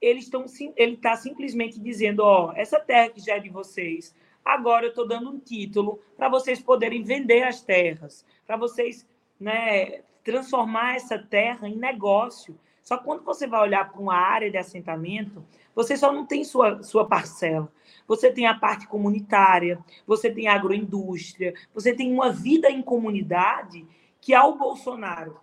[0.00, 5.06] Ele está simplesmente dizendo: ó, essa terra que já é de vocês, agora eu estou
[5.06, 9.06] dando um título para vocês poderem vender as terras, para vocês
[9.38, 12.58] né, transformar essa terra em negócio.
[12.84, 15.42] Só que quando você vai olhar para uma área de assentamento,
[15.74, 17.72] você só não tem sua, sua parcela.
[18.06, 23.86] Você tem a parte comunitária, você tem a agroindústria, você tem uma vida em comunidade
[24.20, 25.40] que, ao Bolsonaro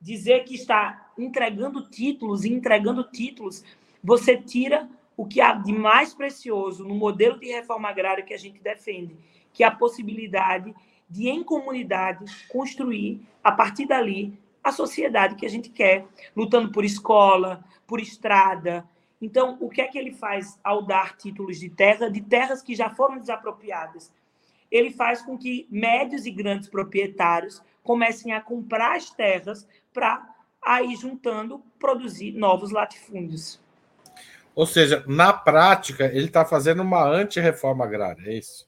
[0.00, 3.64] dizer que está entregando títulos e entregando títulos,
[4.02, 8.38] você tira o que há de mais precioso no modelo de reforma agrária que a
[8.38, 9.16] gente defende,
[9.52, 10.74] que é a possibilidade
[11.08, 16.84] de, em comunidade, construir, a partir dali, a sociedade que a gente quer, lutando por
[16.84, 18.88] escola, por estrada.
[19.20, 22.74] Então, o que é que ele faz ao dar títulos de terra, de terras que
[22.74, 24.10] já foram desapropriadas?
[24.70, 30.96] Ele faz com que médios e grandes proprietários comecem a comprar as terras para aí
[30.96, 33.60] juntando produzir novos latifúndios.
[34.54, 38.66] Ou seja, na prática, ele está fazendo uma anti-reforma agrária, é isso?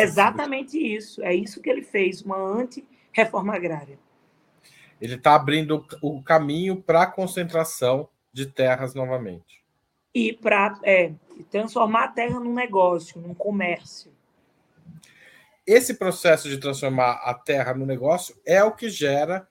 [0.00, 1.22] Exatamente isso.
[1.22, 3.98] É isso que ele fez, uma anti-reforma agrária.
[5.00, 9.64] Ele está abrindo o caminho para a concentração de terras novamente.
[10.14, 11.12] E para é,
[11.50, 14.10] transformar a terra num negócio, num comércio.
[15.66, 19.46] Esse processo de transformar a terra no negócio é o que gera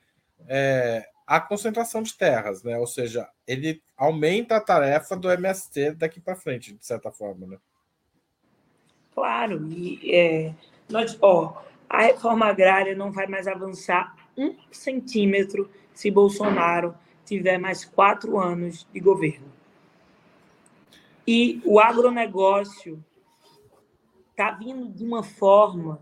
[0.47, 2.77] é, a concentração de terras, né?
[2.77, 7.57] Ou seja, ele aumenta a tarefa do MST daqui para frente, de certa forma, né?
[9.13, 10.53] Claro, e é,
[10.89, 16.95] nós, ó, a reforma agrária não vai mais avançar um centímetro se Bolsonaro
[17.25, 19.51] tiver mais quatro anos de governo.
[21.27, 23.03] E o agronegócio
[24.29, 25.99] está vindo de uma forma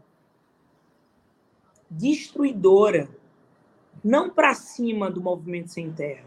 [1.90, 3.08] destruidora,
[4.04, 6.26] não para cima do movimento sem terra,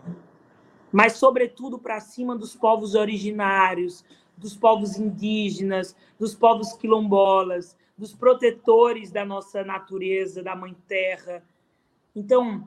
[0.90, 4.04] mas, sobretudo, para cima dos povos originários,
[4.36, 11.42] dos povos indígenas, dos povos quilombolas, dos protetores da nossa natureza, da mãe terra,
[12.16, 12.66] então,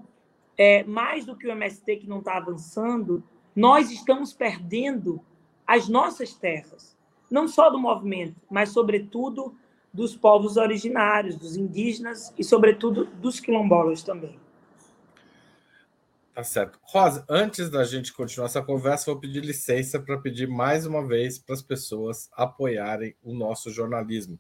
[0.56, 3.24] é, mais do que o MST que não está avançando,
[3.56, 5.20] nós estamos perdendo
[5.66, 6.96] as nossas terras,
[7.32, 9.56] não só do movimento, mas, sobretudo,
[9.92, 14.40] dos povos originários, dos indígenas e, sobretudo, dos quilombolas também.
[16.34, 16.80] Tá certo.
[16.84, 21.40] Rosa, antes da gente continuar essa conversa, vou pedir licença para pedir mais uma vez
[21.40, 24.40] para as pessoas apoiarem o nosso jornalismo.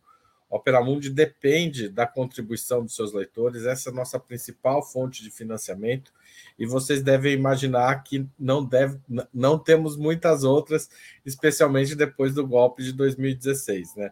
[0.49, 5.29] Opera Mundi depende da contribuição dos seus leitores, essa é a nossa principal fonte de
[5.29, 6.11] financiamento,
[6.57, 8.99] e vocês devem imaginar que não, deve,
[9.33, 10.89] não temos muitas outras,
[11.23, 13.95] especialmente depois do golpe de 2016.
[13.95, 14.11] Né?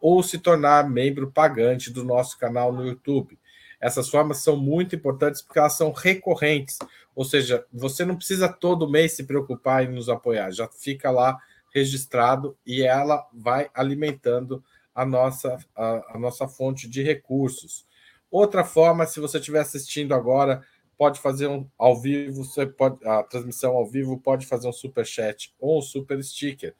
[0.00, 3.36] ou se tornar membro pagante do nosso canal no YouTube.
[3.80, 6.78] Essas formas são muito importantes porque elas são recorrentes,
[7.14, 11.38] ou seja, você não precisa todo mês se preocupar em nos apoiar, já fica lá
[11.72, 14.62] registrado e ela vai alimentando
[14.94, 17.86] a nossa, a, a nossa fonte de recursos.
[18.30, 20.62] Outra forma, se você estiver assistindo agora,
[20.96, 25.06] pode fazer um ao vivo, você pode a transmissão ao vivo, pode fazer um super
[25.06, 26.74] chat ou um super sticker.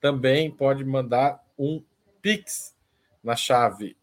[0.00, 1.82] Também pode mandar um
[2.22, 2.74] pix
[3.22, 3.96] na chave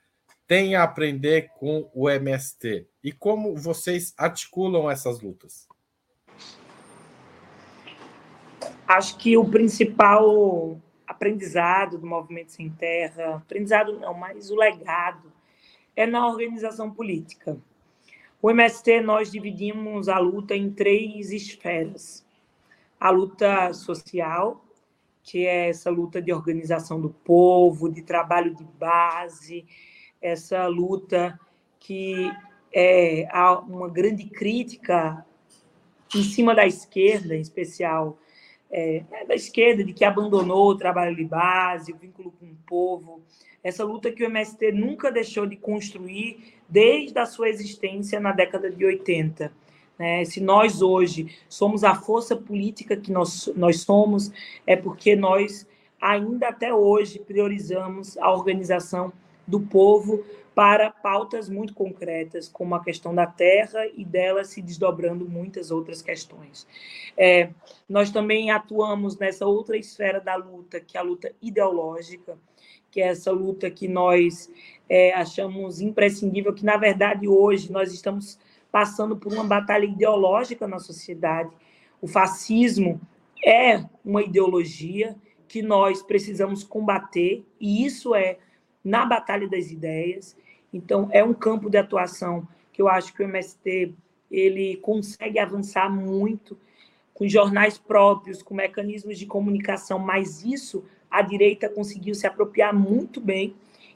[0.46, 2.88] têm a aprender com o MST?
[3.04, 5.68] E como vocês articulam essas lutas?
[8.88, 15.34] Acho que o principal aprendizado do Movimento Sem Terra, aprendizado não, mas o legado,
[15.96, 17.58] é na organização política.
[18.40, 22.24] O MST, nós dividimos a luta em três esferas.
[23.00, 24.62] A luta social,
[25.26, 29.66] que é essa luta de organização do povo, de trabalho de base,
[30.22, 31.38] essa luta
[31.80, 32.32] que
[32.72, 33.28] é
[33.68, 35.26] uma grande crítica
[36.16, 38.20] em cima da esquerda, em especial
[38.70, 43.24] é, da esquerda, de que abandonou o trabalho de base, o vínculo com o povo,
[43.64, 48.70] essa luta que o MST nunca deixou de construir desde a sua existência na década
[48.70, 49.52] de 80
[49.98, 50.26] né?
[50.26, 54.32] Se nós hoje somos a força política que nós, nós somos,
[54.66, 55.68] é porque nós
[56.02, 59.12] ainda até hoje priorizamos a organização
[59.48, 65.28] do povo para pautas muito concretas, como a questão da terra e dela se desdobrando
[65.28, 66.66] muitas outras questões.
[67.18, 67.50] É,
[67.90, 72.38] nós também atuamos nessa outra esfera da luta, que é a luta ideológica,
[72.90, 74.50] que é essa luta que nós
[74.88, 78.40] é, achamos imprescindível, que na verdade hoje nós estamos
[78.76, 81.50] passando por uma batalha ideológica na sociedade.
[82.02, 83.00] O fascismo
[83.42, 85.16] é uma ideologia
[85.48, 88.38] que nós precisamos combater, e isso é
[88.84, 90.36] na batalha das ideias.
[90.74, 93.94] Então, é um campo de atuação que eu acho que o MST
[94.30, 96.58] ele consegue avançar muito
[97.14, 103.22] com jornais próprios, com mecanismos de comunicação, mas isso a direita conseguiu se apropriar muito
[103.22, 103.56] bem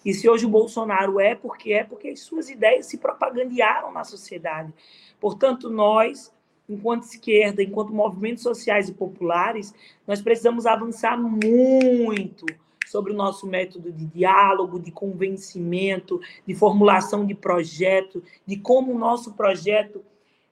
[0.10, 4.04] e se hoje o Bolsonaro é porque é porque as suas ideias se propagandearam na
[4.04, 4.74] sociedade.
[5.20, 6.34] Portanto, nós,
[6.68, 9.72] enquanto esquerda, enquanto movimentos sociais e populares,
[10.08, 12.48] nós precisamos avançar muito
[12.88, 18.98] sobre o nosso método de diálogo, de convencimento, de formulação de projeto, de como o
[18.98, 20.04] nosso projeto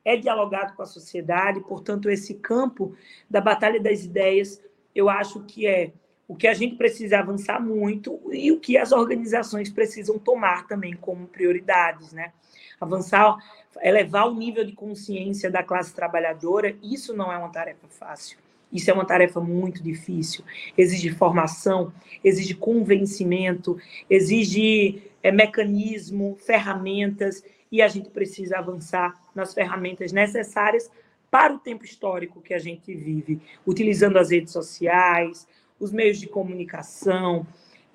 [0.06, 1.62] é dialogado com a sociedade.
[1.62, 2.96] Portanto, esse campo
[3.28, 4.62] da batalha das ideias,
[4.94, 5.94] eu acho que é
[6.28, 10.94] o que a gente precisa avançar muito e o que as organizações precisam tomar também
[10.94, 12.34] como prioridades, né?
[12.80, 13.38] Avançar,
[13.82, 18.38] elevar o nível de consciência da classe trabalhadora, isso não é uma tarefa fácil.
[18.72, 20.44] Isso é uma tarefa muito difícil.
[20.78, 21.94] Exige formação,
[22.24, 23.80] exige convencimento,
[24.10, 30.90] exige é, mecanismo, ferramentas, e a gente precisa avançar nas ferramentas necessárias
[31.30, 35.48] para o tempo histórico que a gente vive, utilizando as redes sociais,
[35.80, 37.46] os meios de comunicação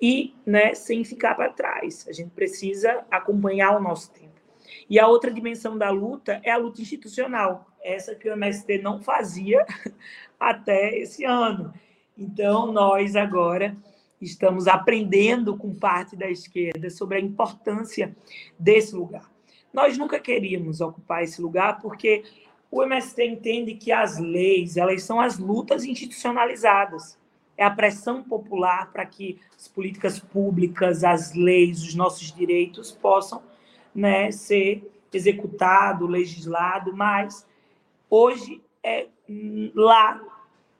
[0.01, 2.05] e né, sem ficar para trás.
[2.07, 4.33] A gente precisa acompanhar o nosso tempo.
[4.89, 9.01] E a outra dimensão da luta é a luta institucional, essa que o MST não
[9.01, 9.65] fazia
[10.39, 11.73] até esse ano.
[12.17, 13.75] Então, nós agora
[14.19, 18.15] estamos aprendendo com parte da esquerda sobre a importância
[18.57, 19.31] desse lugar.
[19.73, 22.23] Nós nunca queríamos ocupar esse lugar porque
[22.69, 27.17] o MST entende que as leis, elas são as lutas institucionalizadas
[27.57, 33.41] é a pressão popular para que as políticas públicas, as leis, os nossos direitos possam
[33.93, 37.47] né, ser executado, legislado, mas
[38.09, 39.07] hoje é
[39.73, 40.21] lá,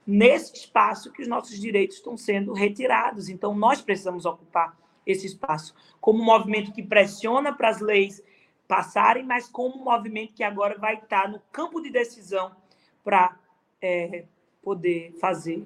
[0.06, 3.30] nesse espaço, que os nossos direitos estão sendo retirados.
[3.30, 8.22] Então, nós precisamos ocupar esse espaço como um movimento que pressiona para as leis
[8.68, 12.52] passarem, mas como um movimento que agora vai estar no campo de decisão
[13.04, 13.38] para
[13.82, 14.26] é,
[14.62, 15.66] poder fazer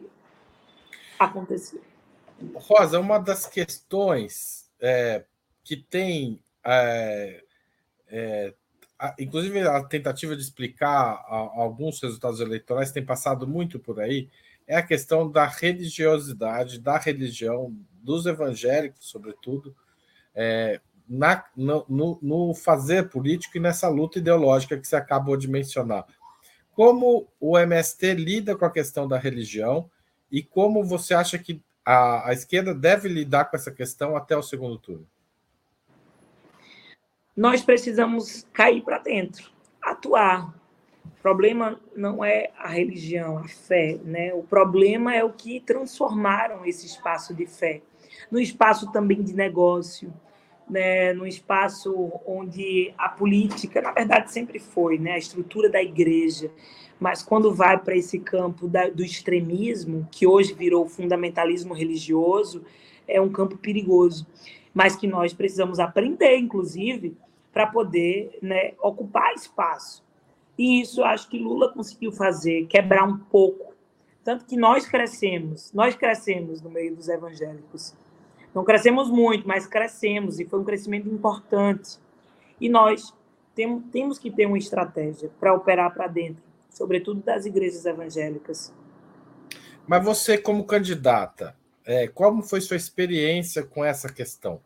[1.19, 1.81] acontecer.
[2.55, 5.23] Rosa, uma das questões é,
[5.63, 7.43] que tem, é,
[8.09, 8.53] é,
[8.97, 14.29] a, inclusive a tentativa de explicar a, alguns resultados eleitorais tem passado muito por aí,
[14.67, 19.75] é a questão da religiosidade, da religião, dos evangélicos, sobretudo,
[20.35, 25.47] é, na, no, no, no, fazer político e nessa luta ideológica que você acabou de
[25.47, 26.05] mencionar.
[26.73, 29.89] Como o MST lida com a questão da religião
[30.31, 34.43] e como você acha que a, a esquerda deve lidar com essa questão até o
[34.43, 35.07] segundo turno?
[37.35, 39.51] Nós precisamos cair para dentro,
[39.81, 40.53] atuar.
[41.05, 44.33] O problema não é a religião, a fé, né?
[44.33, 47.81] O problema é o que transformaram esse espaço de fé
[48.31, 50.13] no espaço também de negócio,
[50.69, 56.51] né, no espaço onde a política, na verdade, sempre foi, né, a estrutura da igreja,
[56.99, 62.63] mas quando vai para esse campo da, do extremismo, que hoje virou fundamentalismo religioso,
[63.07, 64.25] é um campo perigoso,
[64.73, 67.15] mas que nós precisamos aprender, inclusive,
[67.53, 70.03] para poder né, ocupar espaço.
[70.57, 73.73] E isso acho que Lula conseguiu fazer, quebrar um pouco.
[74.23, 77.95] Tanto que nós crescemos, nós crescemos no meio dos evangélicos.
[78.53, 81.97] Não crescemos muito, mas crescemos e foi um crescimento importante.
[82.59, 83.13] E nós
[83.55, 86.43] temos, temos que ter uma estratégia para operar para dentro,
[86.77, 88.73] sobretudo das igrejas evangélicas.
[89.87, 91.55] Mas você, como candidata,
[91.85, 94.61] é, como foi sua experiência com essa questão?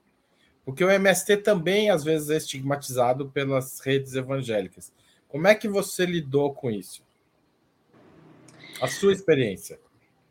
[0.66, 4.92] Porque o MST também, às vezes, é estigmatizado pelas redes evangélicas.
[5.28, 7.04] Como é que você lidou com isso?
[8.82, 9.80] A sua experiência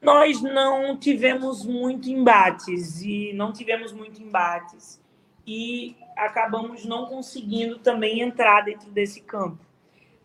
[0.01, 5.01] nós não tivemos muito embates e não tivemos muito embates
[5.47, 9.59] e acabamos não conseguindo também entrar dentro desse campo.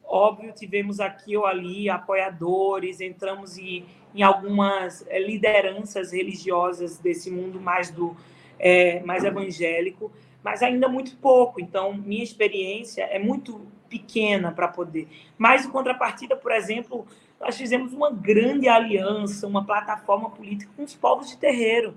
[0.07, 7.59] Óbvio, tivemos aqui ou ali apoiadores, entramos em, em algumas eh, lideranças religiosas desse mundo
[7.59, 8.15] mais do
[8.59, 10.11] é, mais evangélico,
[10.43, 11.59] mas ainda muito pouco.
[11.59, 15.07] Então, minha experiência é muito pequena para poder.
[15.37, 17.05] Mas, em contrapartida, por exemplo,
[17.39, 21.95] nós fizemos uma grande aliança, uma plataforma política com os povos de terreiro,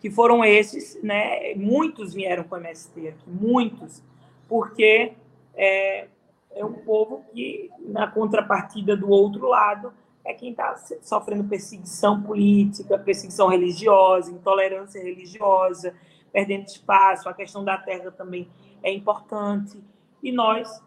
[0.00, 1.54] que foram esses, né?
[1.54, 4.02] Muitos vieram com o MST aqui, muitos,
[4.48, 5.12] porque
[5.54, 6.08] é,
[6.54, 9.92] é um povo que, na contrapartida do outro lado,
[10.24, 15.94] é quem está sofrendo perseguição política, perseguição religiosa, intolerância religiosa,
[16.32, 17.28] perdendo espaço.
[17.28, 18.48] A questão da terra também
[18.82, 19.78] é importante.
[20.22, 20.82] E nós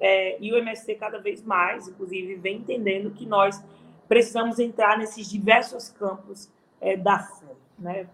[0.00, 3.62] é, e o MST cada vez mais, inclusive, vem entendendo que nós
[4.08, 6.50] precisamos entrar nesses diversos campos
[6.80, 7.54] é, da fé.
[7.78, 8.06] Né?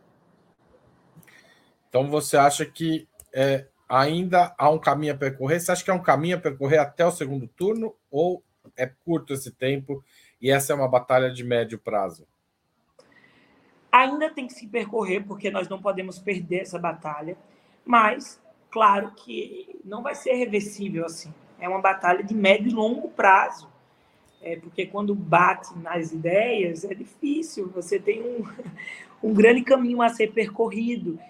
[1.89, 5.61] Então, você acha que é, ainda há um caminho a percorrer?
[5.61, 8.43] Você acha que é um caminho a percorrer até o segundo turno ou
[8.77, 10.03] é curto esse tempo
[10.41, 12.27] e essa é uma batalha de médio prazo?
[13.91, 17.37] Ainda tem que se percorrer, porque nós não podemos perder essa batalha,
[17.85, 23.09] mas claro que não vai ser reversível assim é uma batalha de médio e longo
[23.11, 23.69] prazo.
[24.43, 28.45] É, porque quando bate nas ideias é difícil, você tem um,
[29.23, 31.21] um grande caminho a ser percorrido.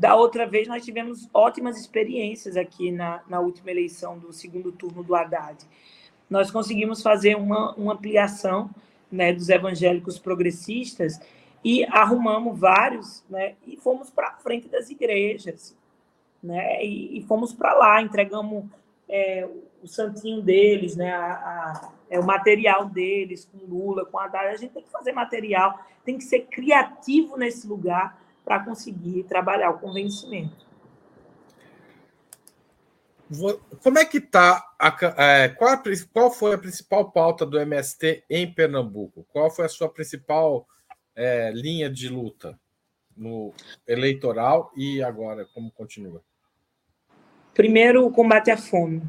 [0.00, 5.04] Da outra vez, nós tivemos ótimas experiências aqui na, na última eleição do segundo turno
[5.04, 5.62] do Haddad.
[6.30, 8.70] Nós conseguimos fazer uma, uma ampliação
[9.12, 11.20] né, dos evangélicos progressistas
[11.62, 15.76] e arrumamos vários né, e fomos para frente das igrejas.
[16.42, 18.64] Né, e, e fomos para lá, entregamos
[19.06, 19.46] é,
[19.82, 24.46] o santinho deles, né, a, a, é o material deles, com Lula, com Haddad.
[24.46, 29.70] A gente tem que fazer material, tem que ser criativo nesse lugar para conseguir trabalhar
[29.70, 30.66] o convencimento.
[33.82, 34.60] Como é que está?
[35.16, 35.80] É, qual,
[36.12, 39.24] qual, foi a principal pauta do MST em Pernambuco?
[39.32, 40.66] Qual foi a sua principal
[41.14, 42.58] é, linha de luta
[43.16, 43.52] no
[43.86, 46.20] eleitoral e agora como continua?
[47.54, 49.02] Primeiro, o combate à fome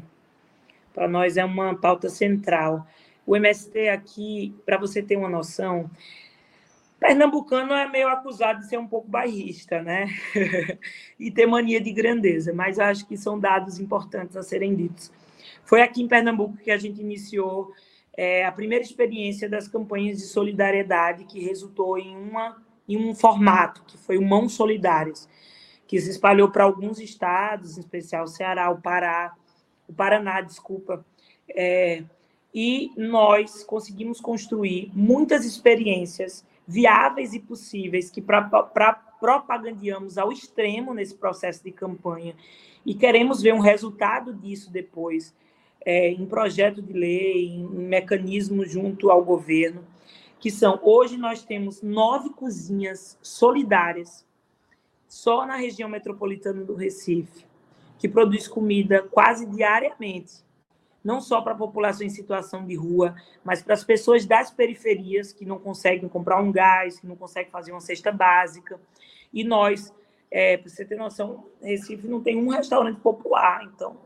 [0.92, 2.86] para nós é uma pauta central.
[3.26, 5.90] O MST aqui, para você ter uma noção,
[7.02, 10.06] pernambucano é meio acusado de ser um pouco bairrista, né?
[11.18, 15.10] e ter mania de grandeza, mas acho que são dados importantes a serem ditos.
[15.64, 17.72] Foi aqui em Pernambuco que a gente iniciou
[18.16, 23.82] é, a primeira experiência das campanhas de solidariedade, que resultou em, uma, em um formato,
[23.84, 25.28] que foi o Mãos Solidárias,
[25.86, 29.34] que se espalhou para alguns estados, em especial o Ceará, o Pará,
[29.88, 31.04] o Paraná, desculpa.
[31.48, 32.04] É,
[32.54, 40.94] e nós conseguimos construir muitas experiências viáveis e possíveis que pra, pra, propagandeamos ao extremo
[40.94, 42.34] nesse processo de campanha.
[42.84, 45.34] E queremos ver um resultado disso depois
[45.84, 49.84] é, em projeto de lei, em, em mecanismo junto ao governo,
[50.40, 54.26] que são hoje nós temos nove cozinhas solidárias
[55.06, 57.44] só na região metropolitana do Recife,
[57.98, 60.42] que produz comida quase diariamente
[61.04, 65.32] não só para a população em situação de rua, mas para as pessoas das periferias
[65.32, 68.80] que não conseguem comprar um gás, que não conseguem fazer uma cesta básica.
[69.32, 69.92] E nós,
[70.30, 73.96] é, para você ter noção, Recife não tem um restaurante popular, então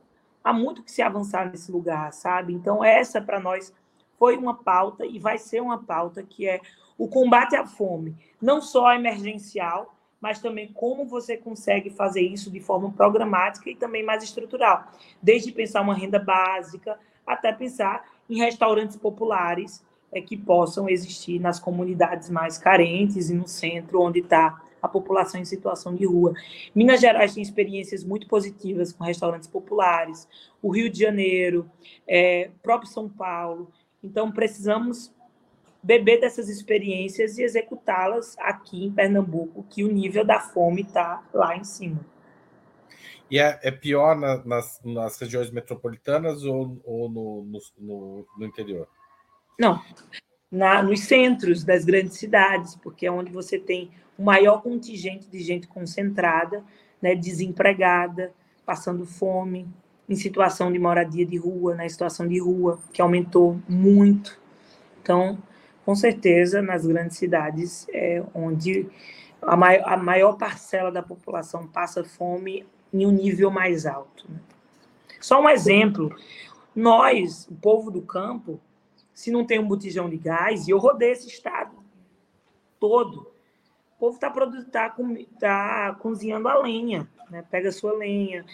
[0.43, 2.53] há muito que se avançar nesse lugar, sabe?
[2.53, 3.73] Então, essa para nós
[4.19, 6.61] foi uma pauta e vai ser uma pauta que é
[6.97, 12.61] o combate à fome, não só emergencial, mas também como você consegue fazer isso de
[12.61, 14.91] forma programática e também mais estrutural,
[15.23, 21.59] desde pensar uma renda básica até pensar em restaurantes populares é, que possam existir nas
[21.59, 26.33] comunidades mais carentes e no centro onde está a população em situação de rua.
[26.75, 30.29] Minas Gerais tem experiências muito positivas com restaurantes populares,
[30.63, 31.69] o Rio de Janeiro,
[32.07, 33.71] é, próprio São Paulo.
[34.03, 35.13] Então, precisamos
[35.87, 41.57] beber dessas experiências e executá-las aqui em Pernambuco, que o nível da fome está lá
[41.57, 42.05] em cima.
[43.31, 48.47] E é, é pior na, nas, nas, regiões metropolitanas ou, ou no, no, no, no,
[48.47, 48.89] interior?
[49.59, 49.81] Não,
[50.51, 55.39] na, nos centros das grandes cidades, porque é onde você tem o maior contingente de
[55.39, 56.65] gente concentrada,
[57.01, 58.33] né, desempregada,
[58.65, 59.69] passando fome,
[60.09, 64.41] em situação de moradia de rua, na né, situação de rua, que aumentou muito.
[65.01, 65.39] Então,
[65.87, 68.91] com certeza, nas grandes cidades, é onde
[69.41, 74.27] a maior, a maior parcela da população passa fome em um nível mais alto.
[74.29, 74.41] Né?
[75.21, 76.13] Só um exemplo:
[76.75, 78.61] nós, o povo do campo,
[79.15, 81.77] se não tem um botijão de gás, e eu rodei esse estado
[82.81, 83.31] todo,
[83.97, 84.29] o povo está
[84.73, 84.97] tá,
[85.39, 87.45] tá cozinhando a lenha, né?
[87.49, 88.45] pega a sua lenha,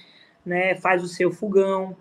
[0.45, 0.75] né?
[0.75, 1.97] faz o seu fogão,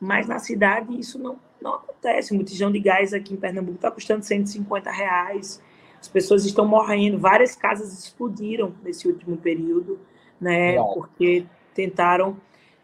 [0.00, 2.34] mas na cidade isso não não acontece.
[2.34, 5.62] Um botijão de gás aqui em Pernambuco está custando 150 reais.
[6.00, 7.18] As pessoas estão morrendo.
[7.18, 10.00] Várias casas explodiram nesse último período,
[10.40, 10.76] né?
[10.76, 10.94] Não.
[10.94, 12.36] Porque tentaram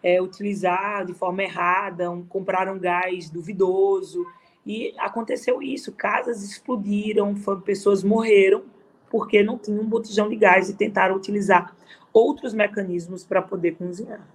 [0.02, 4.24] é, utilizar de forma errada, um, compraram gás duvidoso.
[4.64, 5.92] E aconteceu isso.
[5.92, 8.64] Casas explodiram, pessoas morreram
[9.10, 11.74] porque não tinham um botijão de gás e tentaram utilizar
[12.12, 14.26] outros mecanismos para poder cozinhar.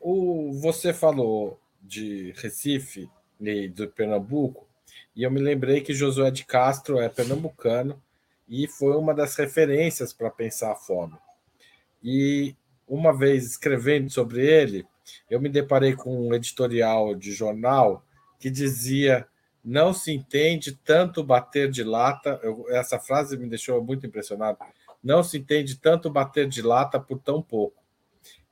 [0.00, 1.58] O, você falou
[1.88, 3.08] de Recife
[3.40, 4.68] e do Pernambuco,
[5.16, 8.00] e eu me lembrei que Josué de Castro é pernambucano
[8.48, 11.16] e foi uma das referências para pensar a fome.
[12.02, 12.54] E
[12.86, 14.86] uma vez escrevendo sobre ele,
[15.28, 18.04] eu me deparei com um editorial de jornal
[18.38, 19.26] que dizia:
[19.64, 22.38] não se entende tanto bater de lata.
[22.42, 24.58] Eu, essa frase me deixou muito impressionado.
[25.02, 27.82] Não se entende tanto bater de lata por tão pouco.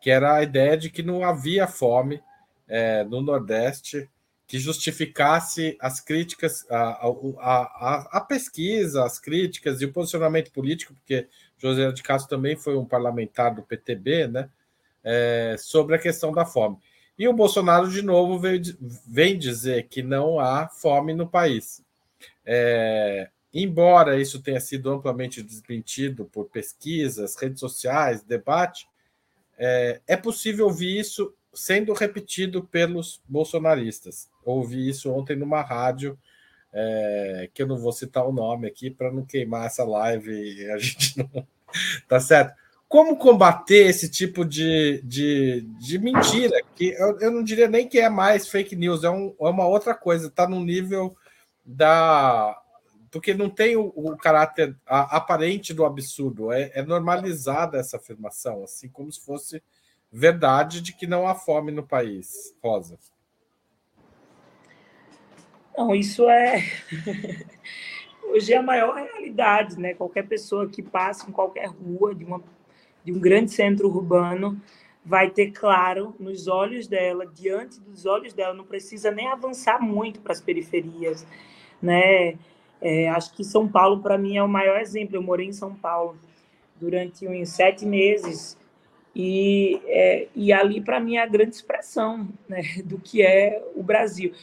[0.00, 2.20] Que era a ideia de que não havia fome
[2.68, 4.08] é, no Nordeste
[4.46, 7.08] que justificasse as críticas, a, a,
[7.38, 11.26] a, a, pesquisa, as críticas e o posicionamento político, porque
[11.58, 14.48] José de Castro também foi um parlamentar do PTB, né,
[15.02, 16.76] é, sobre a questão da fome.
[17.18, 18.60] E o Bolsonaro, de novo, veio,
[19.06, 21.82] vem dizer que não há fome no país.
[22.44, 28.86] É, embora isso tenha sido amplamente desmentido por pesquisas, redes sociais, debate,
[29.58, 34.28] é, é possível ouvir isso sendo repetido pelos bolsonaristas.
[34.44, 36.18] Ouvi isso ontem numa rádio,
[36.72, 40.70] é, que eu não vou citar o nome aqui para não queimar essa live e
[40.70, 41.46] a gente não.
[42.06, 42.54] Tá certo?
[42.88, 46.60] Como combater esse tipo de, de, de mentira?
[46.76, 49.66] Que eu, eu não diria nem que é mais fake news, é, um, é uma
[49.66, 51.16] outra coisa, está no nível
[51.64, 52.56] da.
[53.10, 58.62] Porque não tem o, o caráter a, aparente do absurdo, é, é normalizada essa afirmação,
[58.62, 59.62] assim como se fosse
[60.12, 62.98] verdade de que não há fome no país, Rosa?
[65.76, 66.62] Não, isso é.
[68.24, 69.94] Hoje é a maior realidade, né?
[69.94, 72.42] Qualquer pessoa que passa em qualquer rua de, uma,
[73.04, 74.60] de um grande centro urbano
[75.04, 80.20] vai ter claro nos olhos dela, diante dos olhos dela, não precisa nem avançar muito
[80.20, 81.24] para as periferias,
[81.80, 82.36] né?
[82.80, 85.16] É, acho que São Paulo, para mim, é o maior exemplo.
[85.16, 86.18] Eu morei em São Paulo
[86.80, 88.58] durante uns sete meses
[89.18, 93.82] e, é, e ali, para mim, é a grande expressão né, do que é o
[93.82, 94.34] Brasil.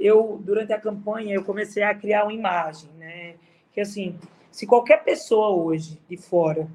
[0.00, 3.34] Eu, durante a campanha, eu comecei a criar uma imagem, né?
[3.74, 4.18] Que, assim,
[4.50, 6.66] se qualquer pessoa hoje, de fora,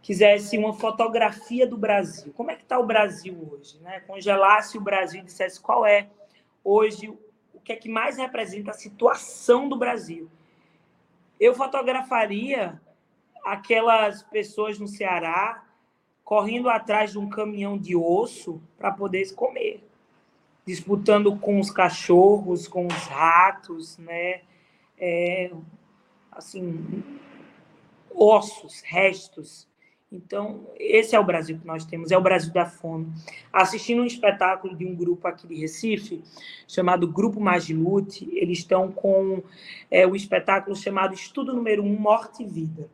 [0.00, 3.78] quisesse uma fotografia do Brasil, como é que está o Brasil hoje?
[3.82, 4.00] Né?
[4.00, 6.08] Congelasse o Brasil e dissesse qual é
[6.64, 7.08] hoje
[7.52, 10.30] o que é que mais representa a situação do Brasil.
[11.38, 12.80] Eu fotografaria
[13.44, 15.65] aquelas pessoas no Ceará
[16.26, 19.80] correndo atrás de um caminhão de osso para poder comer,
[20.66, 24.40] disputando com os cachorros, com os ratos, né?
[24.98, 25.52] É,
[26.32, 27.04] assim,
[28.12, 29.68] ossos, restos.
[30.10, 33.06] Então, esse é o Brasil que nós temos, é o Brasil da fome.
[33.52, 36.24] Assistindo um espetáculo de um grupo aqui de Recife,
[36.66, 39.44] chamado Grupo Magilute, eles estão com
[39.88, 42.90] é, o espetáculo chamado Estudo Número 1, Morte e Vida,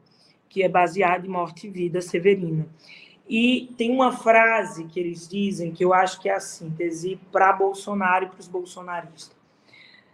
[0.50, 2.68] que é baseado em Morte e Vida Severina.
[3.34, 7.50] E tem uma frase que eles dizem que eu acho que é a síntese para
[7.50, 9.34] Bolsonaro e para os bolsonaristas.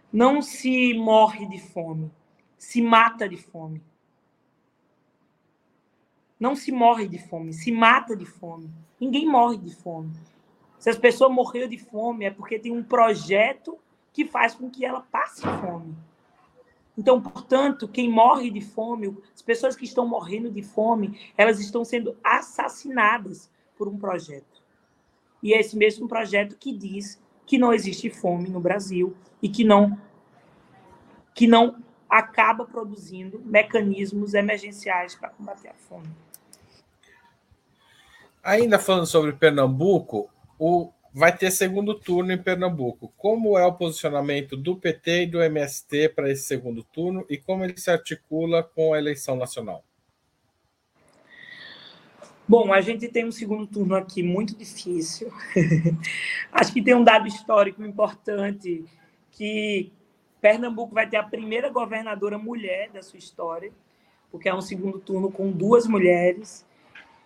[0.09, 2.09] Não se morre de fome,
[2.57, 3.83] se mata de fome.
[6.39, 8.71] Não se morre de fome, se mata de fome.
[8.97, 10.13] Ninguém morre de fome.
[10.79, 13.77] Se as pessoas morreram de fome é porque tem um projeto
[14.13, 15.93] que faz com que ela passe fome.
[16.99, 21.85] Então, portanto, quem morre de fome, as pessoas que estão morrendo de fome, elas estão
[21.85, 24.61] sendo assassinadas por um projeto.
[25.41, 29.63] E é esse mesmo projeto que diz que não existe fome no Brasil e que
[29.63, 29.97] não
[31.33, 36.09] que não acaba produzindo mecanismos emergenciais para combater a fome.
[38.43, 40.29] Ainda falando sobre Pernambuco,
[40.59, 43.11] o vai ter segundo turno em Pernambuco.
[43.17, 47.63] Como é o posicionamento do PT e do MST para esse segundo turno e como
[47.63, 49.83] ele se articula com a eleição nacional?
[52.47, 55.31] Bom, a gente tem um segundo turno aqui muito difícil.
[56.51, 58.85] Acho que tem um dado histórico importante
[59.31, 59.91] que
[60.41, 63.71] Pernambuco vai ter a primeira governadora mulher da sua história,
[64.31, 66.65] porque é um segundo turno com duas mulheres.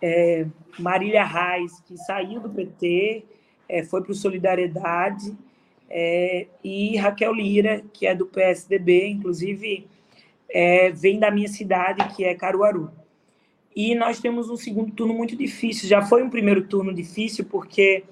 [0.02, 0.46] É,
[0.78, 3.24] Marília Reis, que saiu do PT,
[3.68, 5.36] é, foi para o Solidariedade,
[5.88, 9.86] é, e Raquel Lira, que é do PSDB, inclusive
[10.48, 12.90] é, vem da minha cidade, que é Caruaru.
[13.74, 15.88] E nós temos um segundo turno muito difícil.
[15.88, 18.04] Já foi um primeiro turno difícil, porque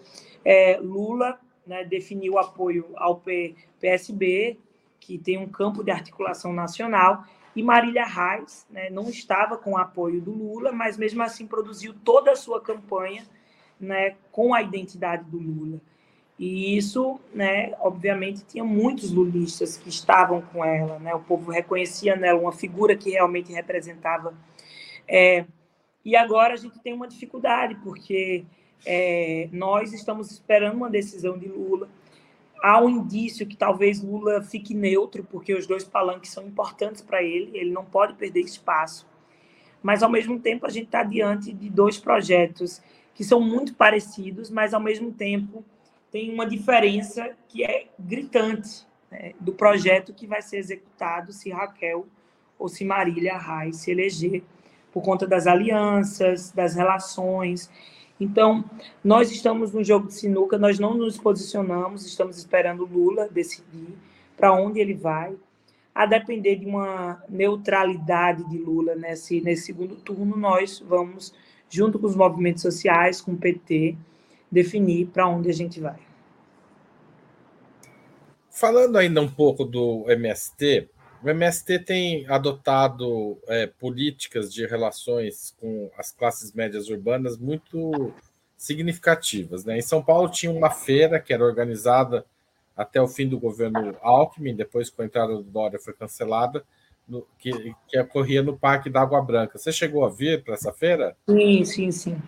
[0.44, 3.22] é, Lula né, definiu apoio ao
[3.80, 4.59] PSB,
[4.98, 7.24] que tem um campo de articulação nacional,
[7.55, 11.94] e Marília Reis né, não estava com o apoio do Lula, mas mesmo assim produziu
[12.05, 13.24] toda a sua campanha
[13.83, 15.80] né, com a identidade do Lula.
[16.39, 20.99] E isso, né, obviamente, tinha muitos lulistas que estavam com ela.
[20.99, 21.14] Né?
[21.14, 24.35] O povo reconhecia nela uma figura que realmente representava.
[25.07, 25.45] É,
[26.05, 28.45] e agora a gente tem uma dificuldade, porque
[28.87, 31.89] é, nós estamos esperando uma decisão de Lula.
[32.62, 37.22] Há um indício que talvez Lula fique neutro, porque os dois palanques são importantes para
[37.22, 39.07] ele, ele não pode perder espaço.
[39.83, 42.80] Mas, ao mesmo tempo, a gente está diante de dois projetos
[43.14, 45.64] que são muito parecidos, mas ao mesmo tempo
[46.10, 52.06] tem uma diferença que é gritante né, do projeto que vai ser executado se Raquel
[52.58, 54.42] ou se Marília Reis se eleger,
[54.92, 57.70] por conta das alianças, das relações.
[58.20, 58.64] Então,
[59.02, 63.96] nós estamos no jogo de sinuca, nós não nos posicionamos, estamos esperando Lula decidir
[64.36, 65.34] para onde ele vai.
[65.94, 71.34] A depender de uma neutralidade de Lula nesse, nesse segundo turno, nós vamos
[71.73, 73.97] junto com os movimentos sociais, com o PT,
[74.51, 75.99] definir para onde a gente vai.
[78.51, 80.91] Falando ainda um pouco do MST,
[81.25, 88.12] o MST tem adotado é, políticas de relações com as classes médias urbanas muito
[88.55, 89.64] significativas.
[89.64, 89.79] Né?
[89.79, 92.27] Em São Paulo tinha uma feira que era organizada
[92.77, 96.62] até o fim do governo Alckmin, depois com a entrada do Dória foi cancelada,
[97.07, 99.59] no, que, que ocorria no Parque da Água Branca.
[99.59, 101.16] Você chegou a vir para essa feira?
[101.28, 102.22] Sim, sim, sim.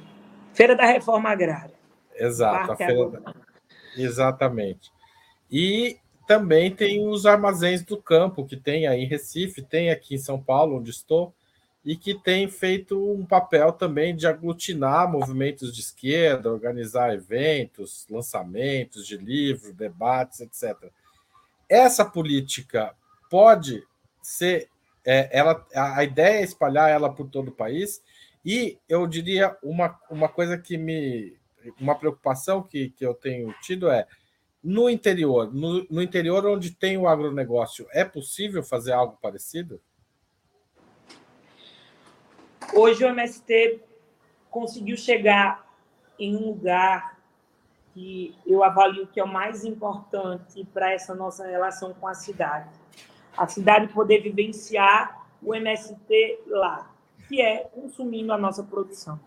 [0.52, 1.74] Feira da Reforma Agrária.
[2.14, 3.34] Exato, a feira da...
[3.96, 4.92] exatamente.
[5.50, 10.18] E também tem os armazéns do campo que tem aí em Recife, tem aqui em
[10.18, 11.34] São Paulo, onde estou,
[11.84, 19.06] e que tem feito um papel também de aglutinar movimentos de esquerda, organizar eventos, lançamentos
[19.06, 20.90] de livros, debates, etc.
[21.68, 22.94] Essa política
[23.28, 23.82] pode
[24.26, 24.68] ser
[25.04, 28.02] é, ela, a ideia é espalhar ela por todo o país.
[28.44, 31.36] E eu diria uma, uma coisa que me.
[31.80, 34.06] Uma preocupação que, que eu tenho tido é
[34.62, 39.80] no interior, no, no interior onde tem o agronegócio, é possível fazer algo parecido?
[42.74, 43.80] Hoje o MST
[44.50, 45.66] conseguiu chegar
[46.18, 47.18] em um lugar
[47.94, 52.68] que eu avalio que é o mais importante para essa nossa relação com a cidade
[53.36, 56.90] a cidade poder vivenciar o MST lá.
[57.28, 59.18] que é consumindo a nossa produção.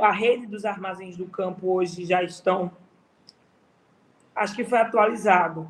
[0.00, 2.70] A rede dos armazéns do campo hoje já estão,
[4.34, 5.68] acho que foi atualizado,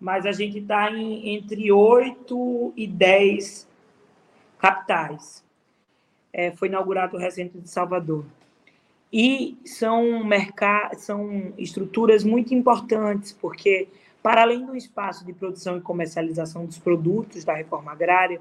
[0.00, 3.68] mas a gente está entre 8 e 10
[4.58, 5.44] capitais.
[6.32, 8.24] É, foi inaugurado o recinto de Salvador.
[9.12, 10.22] E são,
[10.98, 13.88] são estruturas muito importantes, porque,
[14.22, 18.40] para além do espaço de produção e comercialização dos produtos da reforma agrária,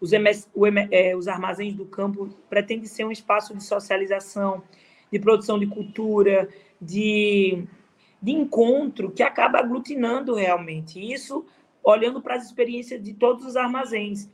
[0.00, 0.48] os, MS,
[0.90, 4.62] é, os armazéns do campo pretendem ser um espaço de socialização,
[5.10, 6.48] de produção de cultura,
[6.80, 7.64] de,
[8.20, 11.00] de encontro, que acaba aglutinando realmente.
[11.00, 11.44] Isso
[11.82, 14.28] olhando para as experiências de todos os armazéns.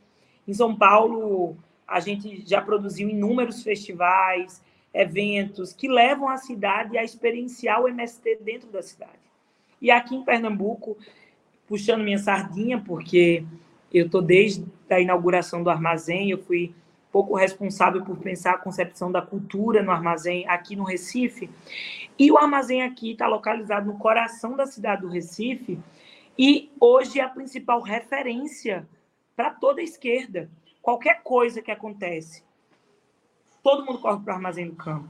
[0.47, 1.55] Em São Paulo,
[1.87, 4.61] a gente já produziu inúmeros festivais,
[4.93, 9.22] eventos que levam a cidade a experienciar o MST dentro da cidade.
[9.83, 10.97] E aqui em Pernambuco,
[11.67, 13.43] puxando minha sardinha, porque
[13.93, 16.73] eu estou desde a inauguração do armazém, eu fui
[17.11, 21.49] pouco responsável por pensar a concepção da cultura no armazém aqui no Recife.
[22.17, 25.77] E o armazém aqui está localizado no coração da cidade do Recife
[26.39, 28.87] e hoje é a principal referência
[29.35, 30.49] para toda a esquerda.
[30.81, 32.41] Qualquer coisa que acontece
[33.61, 35.07] todo mundo corre para o armazém do campo.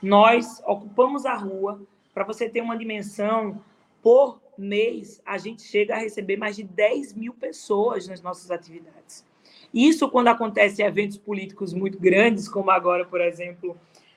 [0.00, 1.80] Nós ocupamos a rua,
[2.12, 3.60] para você ter uma dimensão,
[4.04, 9.24] por mês a gente chega a receber mais de 10 mil pessoas nas nossas atividades.
[9.72, 13.74] Isso quando acontece eventos políticos muito grandes, como agora, por exemplo,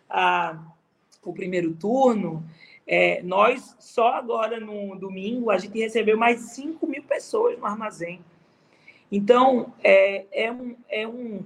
[0.09, 0.61] a,
[1.23, 2.43] o primeiro turno,
[2.85, 8.19] é, nós, só agora no domingo, a gente recebeu mais 5 mil pessoas no armazém.
[9.09, 11.45] Então, é, é, um, é um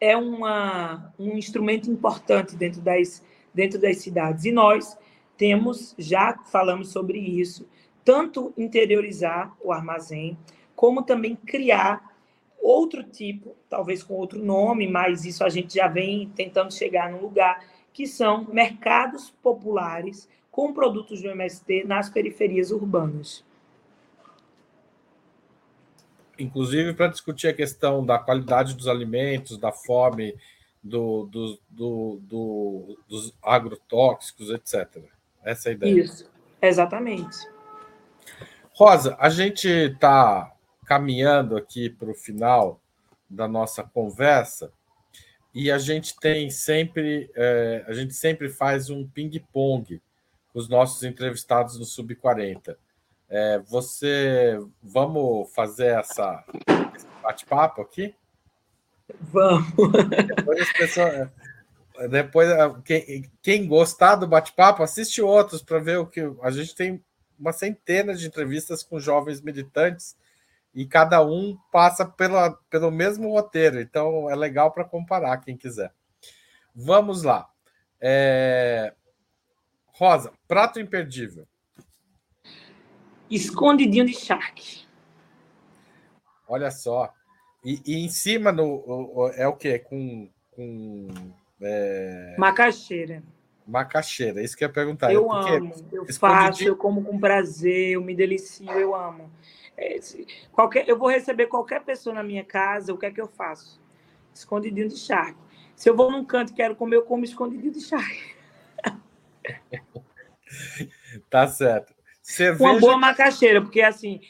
[0.00, 3.22] é uma, um instrumento importante dentro das,
[3.52, 4.44] dentro das cidades.
[4.44, 4.96] E nós
[5.36, 7.68] temos, já falamos sobre isso,
[8.04, 10.36] tanto interiorizar o armazém,
[10.74, 12.16] como também criar
[12.60, 17.20] outro tipo, talvez com outro nome, mas isso a gente já vem tentando chegar no
[17.20, 23.44] lugar, que são mercados populares com produtos do MST nas periferias urbanas
[26.38, 30.34] inclusive para discutir a questão da qualidade dos alimentos, da fome,
[30.82, 35.04] do, do, do, dos agrotóxicos, etc.
[35.46, 36.00] Essa é a ideia.
[36.00, 36.28] Isso,
[36.60, 37.36] exatamente.
[38.72, 40.52] Rosa, a gente está
[40.84, 42.80] caminhando aqui para o final
[43.30, 44.72] da nossa conversa
[45.54, 50.02] e a gente tem sempre, é, a gente sempre faz um ping-pong
[50.52, 52.76] com os nossos entrevistados no Sub 40.
[53.28, 54.58] É, você.
[54.82, 56.44] Vamos fazer essa
[57.22, 58.14] bate-papo aqui?
[59.20, 59.72] Vamos.
[60.26, 61.30] Depois, pessoas,
[62.08, 62.48] depois
[62.84, 66.20] quem, quem gostar do bate-papo, assiste outros para ver o que.
[66.42, 67.02] A gente tem
[67.38, 70.16] uma centena de entrevistas com jovens militantes
[70.74, 75.92] e cada um passa pela, pelo mesmo roteiro, então é legal para comparar quem quiser.
[76.74, 77.48] Vamos lá.
[78.00, 78.92] É...
[79.86, 81.46] Rosa, prato imperdível.
[83.30, 84.86] Escondidinho de charque.
[86.46, 87.12] Olha só.
[87.64, 89.78] E, e em cima no, é o que?
[89.78, 90.30] Com.
[90.50, 91.08] com
[91.60, 92.34] é...
[92.38, 93.22] Macaxeira.
[93.66, 95.12] Macaxeira, isso que eu ia perguntar.
[95.12, 99.30] Eu amo, eu faço, eu como com prazer, eu me delicio, eu amo.
[99.76, 99.98] É,
[100.52, 103.80] qualquer, eu vou receber qualquer pessoa na minha casa, o que é que eu faço?
[104.32, 105.38] Escondidinho de charque.
[105.74, 108.36] Se eu vou num canto e quero comer, eu como escondidinho de charque.
[111.28, 111.92] tá certo.
[112.22, 112.70] Cerveja...
[112.70, 114.20] Uma boa macaxeira, porque assim,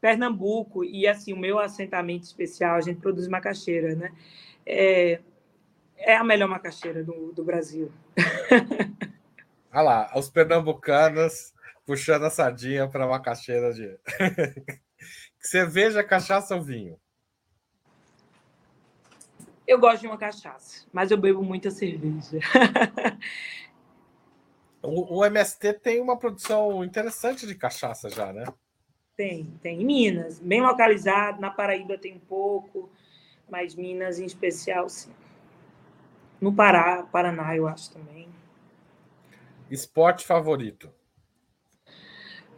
[0.00, 4.12] Pernambuco e assim, o meu assentamento especial, a gente produz macaxeira, né?
[4.64, 5.20] É,
[5.96, 7.90] é a melhor macaxeira do, do Brasil.
[9.72, 11.52] Olha lá, os pernambucanos
[11.84, 13.98] puxando a sardinha para macaxeira de.
[15.38, 16.98] Cerveja, cachaça ou vinho?
[19.66, 22.38] Eu gosto de uma cachaça, mas eu bebo muita cerveja.
[24.82, 28.44] O, o, MST tem uma produção interessante de cachaça já, né?
[29.16, 29.82] Tem, tem.
[29.82, 31.40] Em Minas, bem localizado.
[31.40, 32.88] Na Paraíba tem um pouco,
[33.50, 35.10] mas Minas em especial, sim.
[36.40, 38.28] No Pará, Paraná, eu acho também.
[39.70, 40.92] Esporte favorito?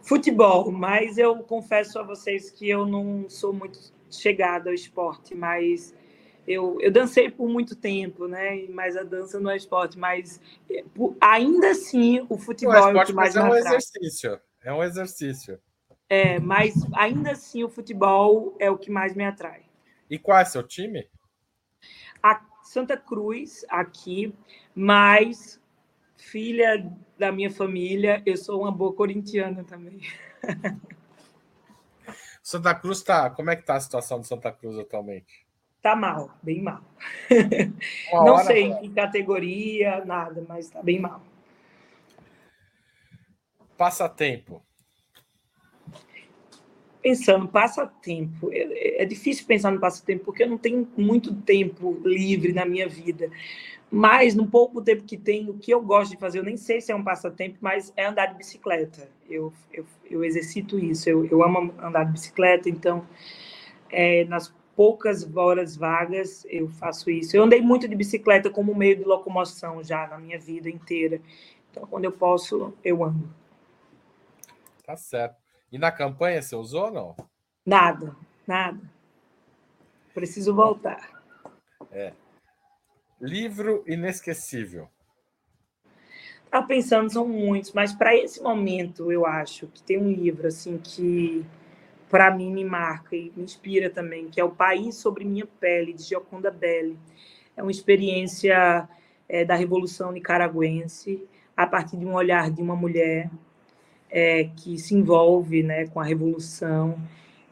[0.02, 3.78] Futebol, mas eu confesso a vocês que eu não sou muito
[4.10, 5.94] chegada ao esporte, mas
[6.46, 8.66] eu, eu dancei por muito tempo, né?
[8.70, 10.82] Mas a dança não é esporte, mas é,
[11.20, 14.40] ainda assim o futebol não é, esporte, é o que mais mas é um exercício.
[14.64, 15.60] É um exercício.
[16.08, 19.66] É, mas ainda assim o futebol é o que mais me atrai.
[20.08, 21.06] E qual é seu time?
[22.22, 24.34] A Santa Cruz aqui,
[24.74, 25.58] mas
[26.18, 26.86] filha
[27.18, 30.02] da minha família, eu sou uma boa corintiana também.
[32.42, 33.30] Santa Cruz tá.
[33.30, 35.46] Como é que tá a situação de Santa Cruz atualmente?
[35.80, 36.82] Tá mal, bem mal.
[38.12, 38.44] Não hora...
[38.44, 41.22] sei em que categoria, nada, mas tá bem mal.
[43.78, 44.62] Passatempo.
[47.02, 48.50] Pensando, passatempo.
[48.52, 52.88] É, é difícil pensar no passatempo, porque eu não tenho muito tempo livre na minha
[52.88, 53.30] vida.
[53.90, 56.80] Mas, no pouco tempo que tenho, o que eu gosto de fazer, eu nem sei
[56.80, 59.08] se é um passatempo, mas é andar de bicicleta.
[59.28, 61.08] Eu, eu, eu exercito isso.
[61.08, 63.06] Eu, eu amo andar de bicicleta, então,
[63.90, 67.36] é, nas poucas horas vagas eu faço isso.
[67.36, 71.20] Eu andei muito de bicicleta como meio de locomoção já na minha vida inteira.
[71.70, 73.28] Então, quando eu posso, eu ando.
[74.84, 75.47] Tá certo.
[75.70, 77.16] E na campanha você usou ou não?
[77.64, 78.16] Nada,
[78.46, 78.80] nada.
[80.14, 81.22] Preciso voltar.
[81.92, 82.12] É.
[83.20, 84.88] Livro inesquecível.
[86.44, 90.78] Estava pensando, são muitos, mas para esse momento eu acho que tem um livro assim
[90.78, 91.44] que
[92.08, 95.92] para mim me marca e me inspira também, que é O País sobre Minha Pele,
[95.92, 96.98] de Gioconda Belli.
[97.54, 98.88] É uma experiência
[99.28, 101.22] é, da Revolução Nicaragüense,
[101.54, 103.30] a partir de um olhar de uma mulher
[104.10, 106.98] é, que se envolve né, com a Revolução,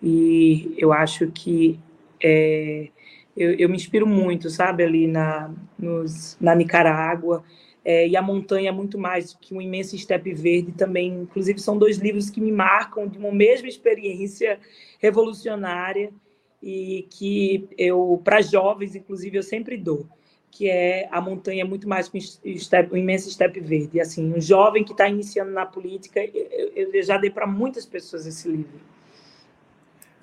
[0.02, 1.78] e eu acho que
[2.22, 2.88] é,
[3.36, 7.44] eu, eu, me inspiro muito, sabe, ali na, nos, na Nicarágua,
[7.84, 11.20] é, e a montanha é muito mais que um imenso estepe verde também.
[11.22, 14.59] Inclusive, são dois livros que me marcam de uma mesma experiência
[14.98, 16.11] revolucionária
[16.61, 20.04] e que eu, para jovens, inclusive, eu sempre dou,
[20.57, 24.00] que é a montanha é muito mais que um, um imenso estepe verde.
[24.00, 28.26] Assim, um jovem que está iniciando na política, eu, eu já dei para muitas pessoas
[28.26, 28.80] esse livro.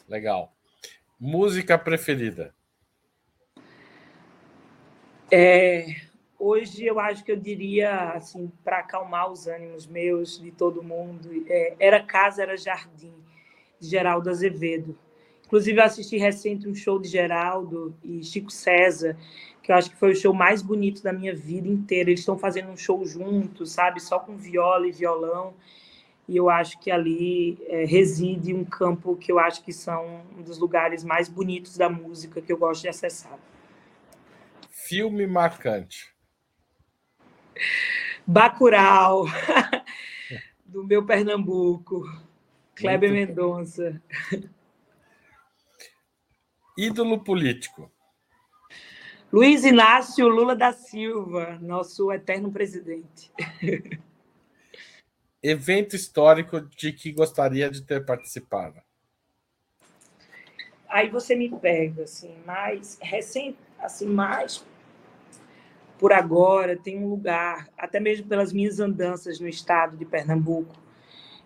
[0.10, 0.52] Legal.
[1.20, 2.52] Música preferida?
[5.32, 5.86] É,
[6.40, 11.46] hoje eu acho que eu diria, assim, para acalmar os ânimos meus, de todo mundo,
[11.48, 13.14] é, Era Casa, Era Jardim,
[13.80, 14.98] de Geraldo Azevedo.
[15.46, 19.16] Inclusive, eu assisti recente um show de Geraldo e Chico César,
[19.64, 22.10] que eu acho que foi o show mais bonito da minha vida inteira.
[22.10, 24.02] Eles estão fazendo um show juntos, sabe?
[24.02, 25.54] Só com viola e violão.
[26.28, 30.42] E eu acho que ali é, reside um campo que eu acho que são um
[30.42, 33.40] dos lugares mais bonitos da música que eu gosto de acessar.
[34.70, 36.14] Filme marcante.
[38.28, 39.26] Bacurau,
[40.66, 42.04] do meu Pernambuco,
[42.76, 44.02] Kleber Mendonça.
[46.78, 47.93] Ídolo político.
[49.34, 53.32] Luiz Inácio Lula da Silva, nosso eterno presidente.
[55.42, 58.80] Evento histórico de que gostaria de ter participado.
[60.88, 64.64] Aí você me pega, assim, mais recente, assim, mais
[65.98, 70.76] por agora tem um lugar, até mesmo pelas minhas andanças no estado de Pernambuco,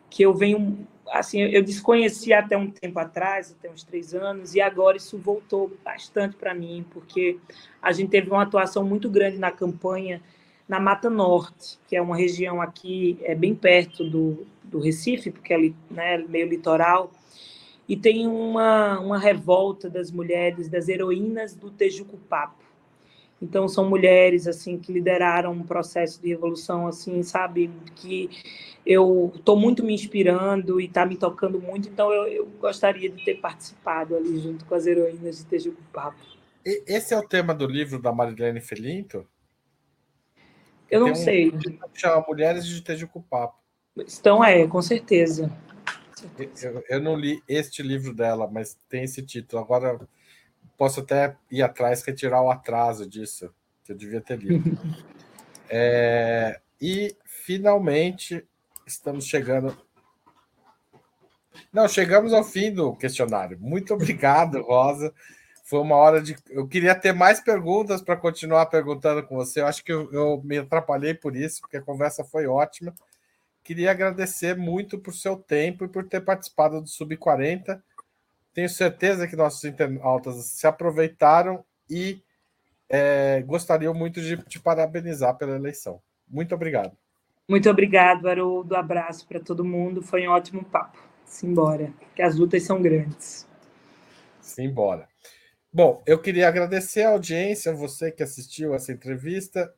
[0.10, 4.62] que eu venho, assim, eu desconhecia até um tempo atrás, até uns três anos, e
[4.62, 7.38] agora isso voltou bastante para mim, porque
[7.82, 10.22] a gente teve uma atuação muito grande na campanha
[10.68, 15.54] na Mata Norte, que é uma região aqui é bem perto do, do Recife, porque
[15.54, 17.12] é né, meio litoral,
[17.88, 22.67] e tem uma, uma revolta das mulheres, das heroínas do Tejucupapo.
[23.42, 28.30] Então são mulheres assim que lideraram um processo de revolução assim, sabe, que
[28.86, 31.88] eu estou muito me inspirando e está me tocando muito.
[31.88, 36.18] Então eu, eu, gostaria de ter participado ali junto com as heroínas de Tejuco Papo.
[36.66, 39.26] Esse é o tema do livro da Marilene Felinto?
[40.90, 41.54] Eu não um sei.
[41.94, 43.58] Chama Mulheres de Tejuco Papo.
[43.98, 45.52] Então é, com certeza.
[46.62, 49.62] Eu, eu não li este livro dela, mas tem esse título.
[49.62, 50.00] Agora
[50.78, 53.54] posso até ir atrás, retirar o atraso disso,
[53.84, 54.78] que eu devia ter lido.
[55.70, 58.48] é, e, finalmente,
[58.86, 59.76] estamos chegando.
[61.74, 63.58] Não, chegamos ao fim do questionário.
[63.60, 65.14] Muito obrigado, Rosa.
[65.64, 66.38] Foi uma hora de.
[66.50, 69.60] Eu queria ter mais perguntas para continuar perguntando com você.
[69.60, 72.94] Eu acho que eu, eu me atrapalhei por isso, porque a conversa foi ótima.
[73.64, 77.84] Queria agradecer muito por seu tempo e por ter participado do Sub 40
[78.58, 82.24] tenho certeza que nossos internautas se aproveitaram e
[82.90, 86.02] é, gostariam muito de te parabenizar pela eleição.
[86.28, 86.98] Muito obrigado.
[87.48, 88.76] Muito obrigado, Haroldo.
[88.76, 90.02] Abraço para todo mundo.
[90.02, 90.98] Foi um ótimo papo.
[91.24, 93.48] Simbora, que as lutas são grandes.
[94.42, 95.08] Simbora.
[95.72, 99.72] Bom, eu queria agradecer a audiência, você que assistiu essa entrevista,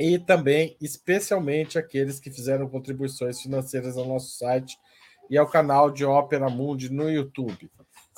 [0.00, 4.76] e também, especialmente, aqueles que fizeram contribuições financeiras ao nosso site
[5.30, 7.70] e ao canal de Ópera Mundi no YouTube.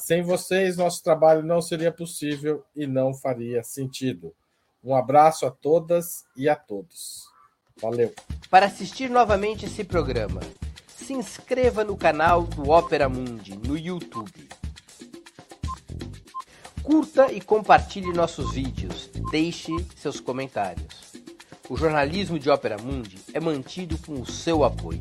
[0.02, 4.34] Sem vocês, nosso trabalho não seria possível e não faria sentido.
[4.82, 7.22] Um abraço a todas e a todos.
[7.80, 8.12] Valeu.
[8.50, 10.40] Para assistir novamente esse programa,
[10.88, 14.48] se inscreva no canal do Opera Mundi no YouTube.
[16.82, 19.08] Curta e compartilhe nossos vídeos.
[19.30, 21.12] Deixe seus comentários.
[21.70, 25.00] O jornalismo de Ópera Mundi é mantido com o seu apoio.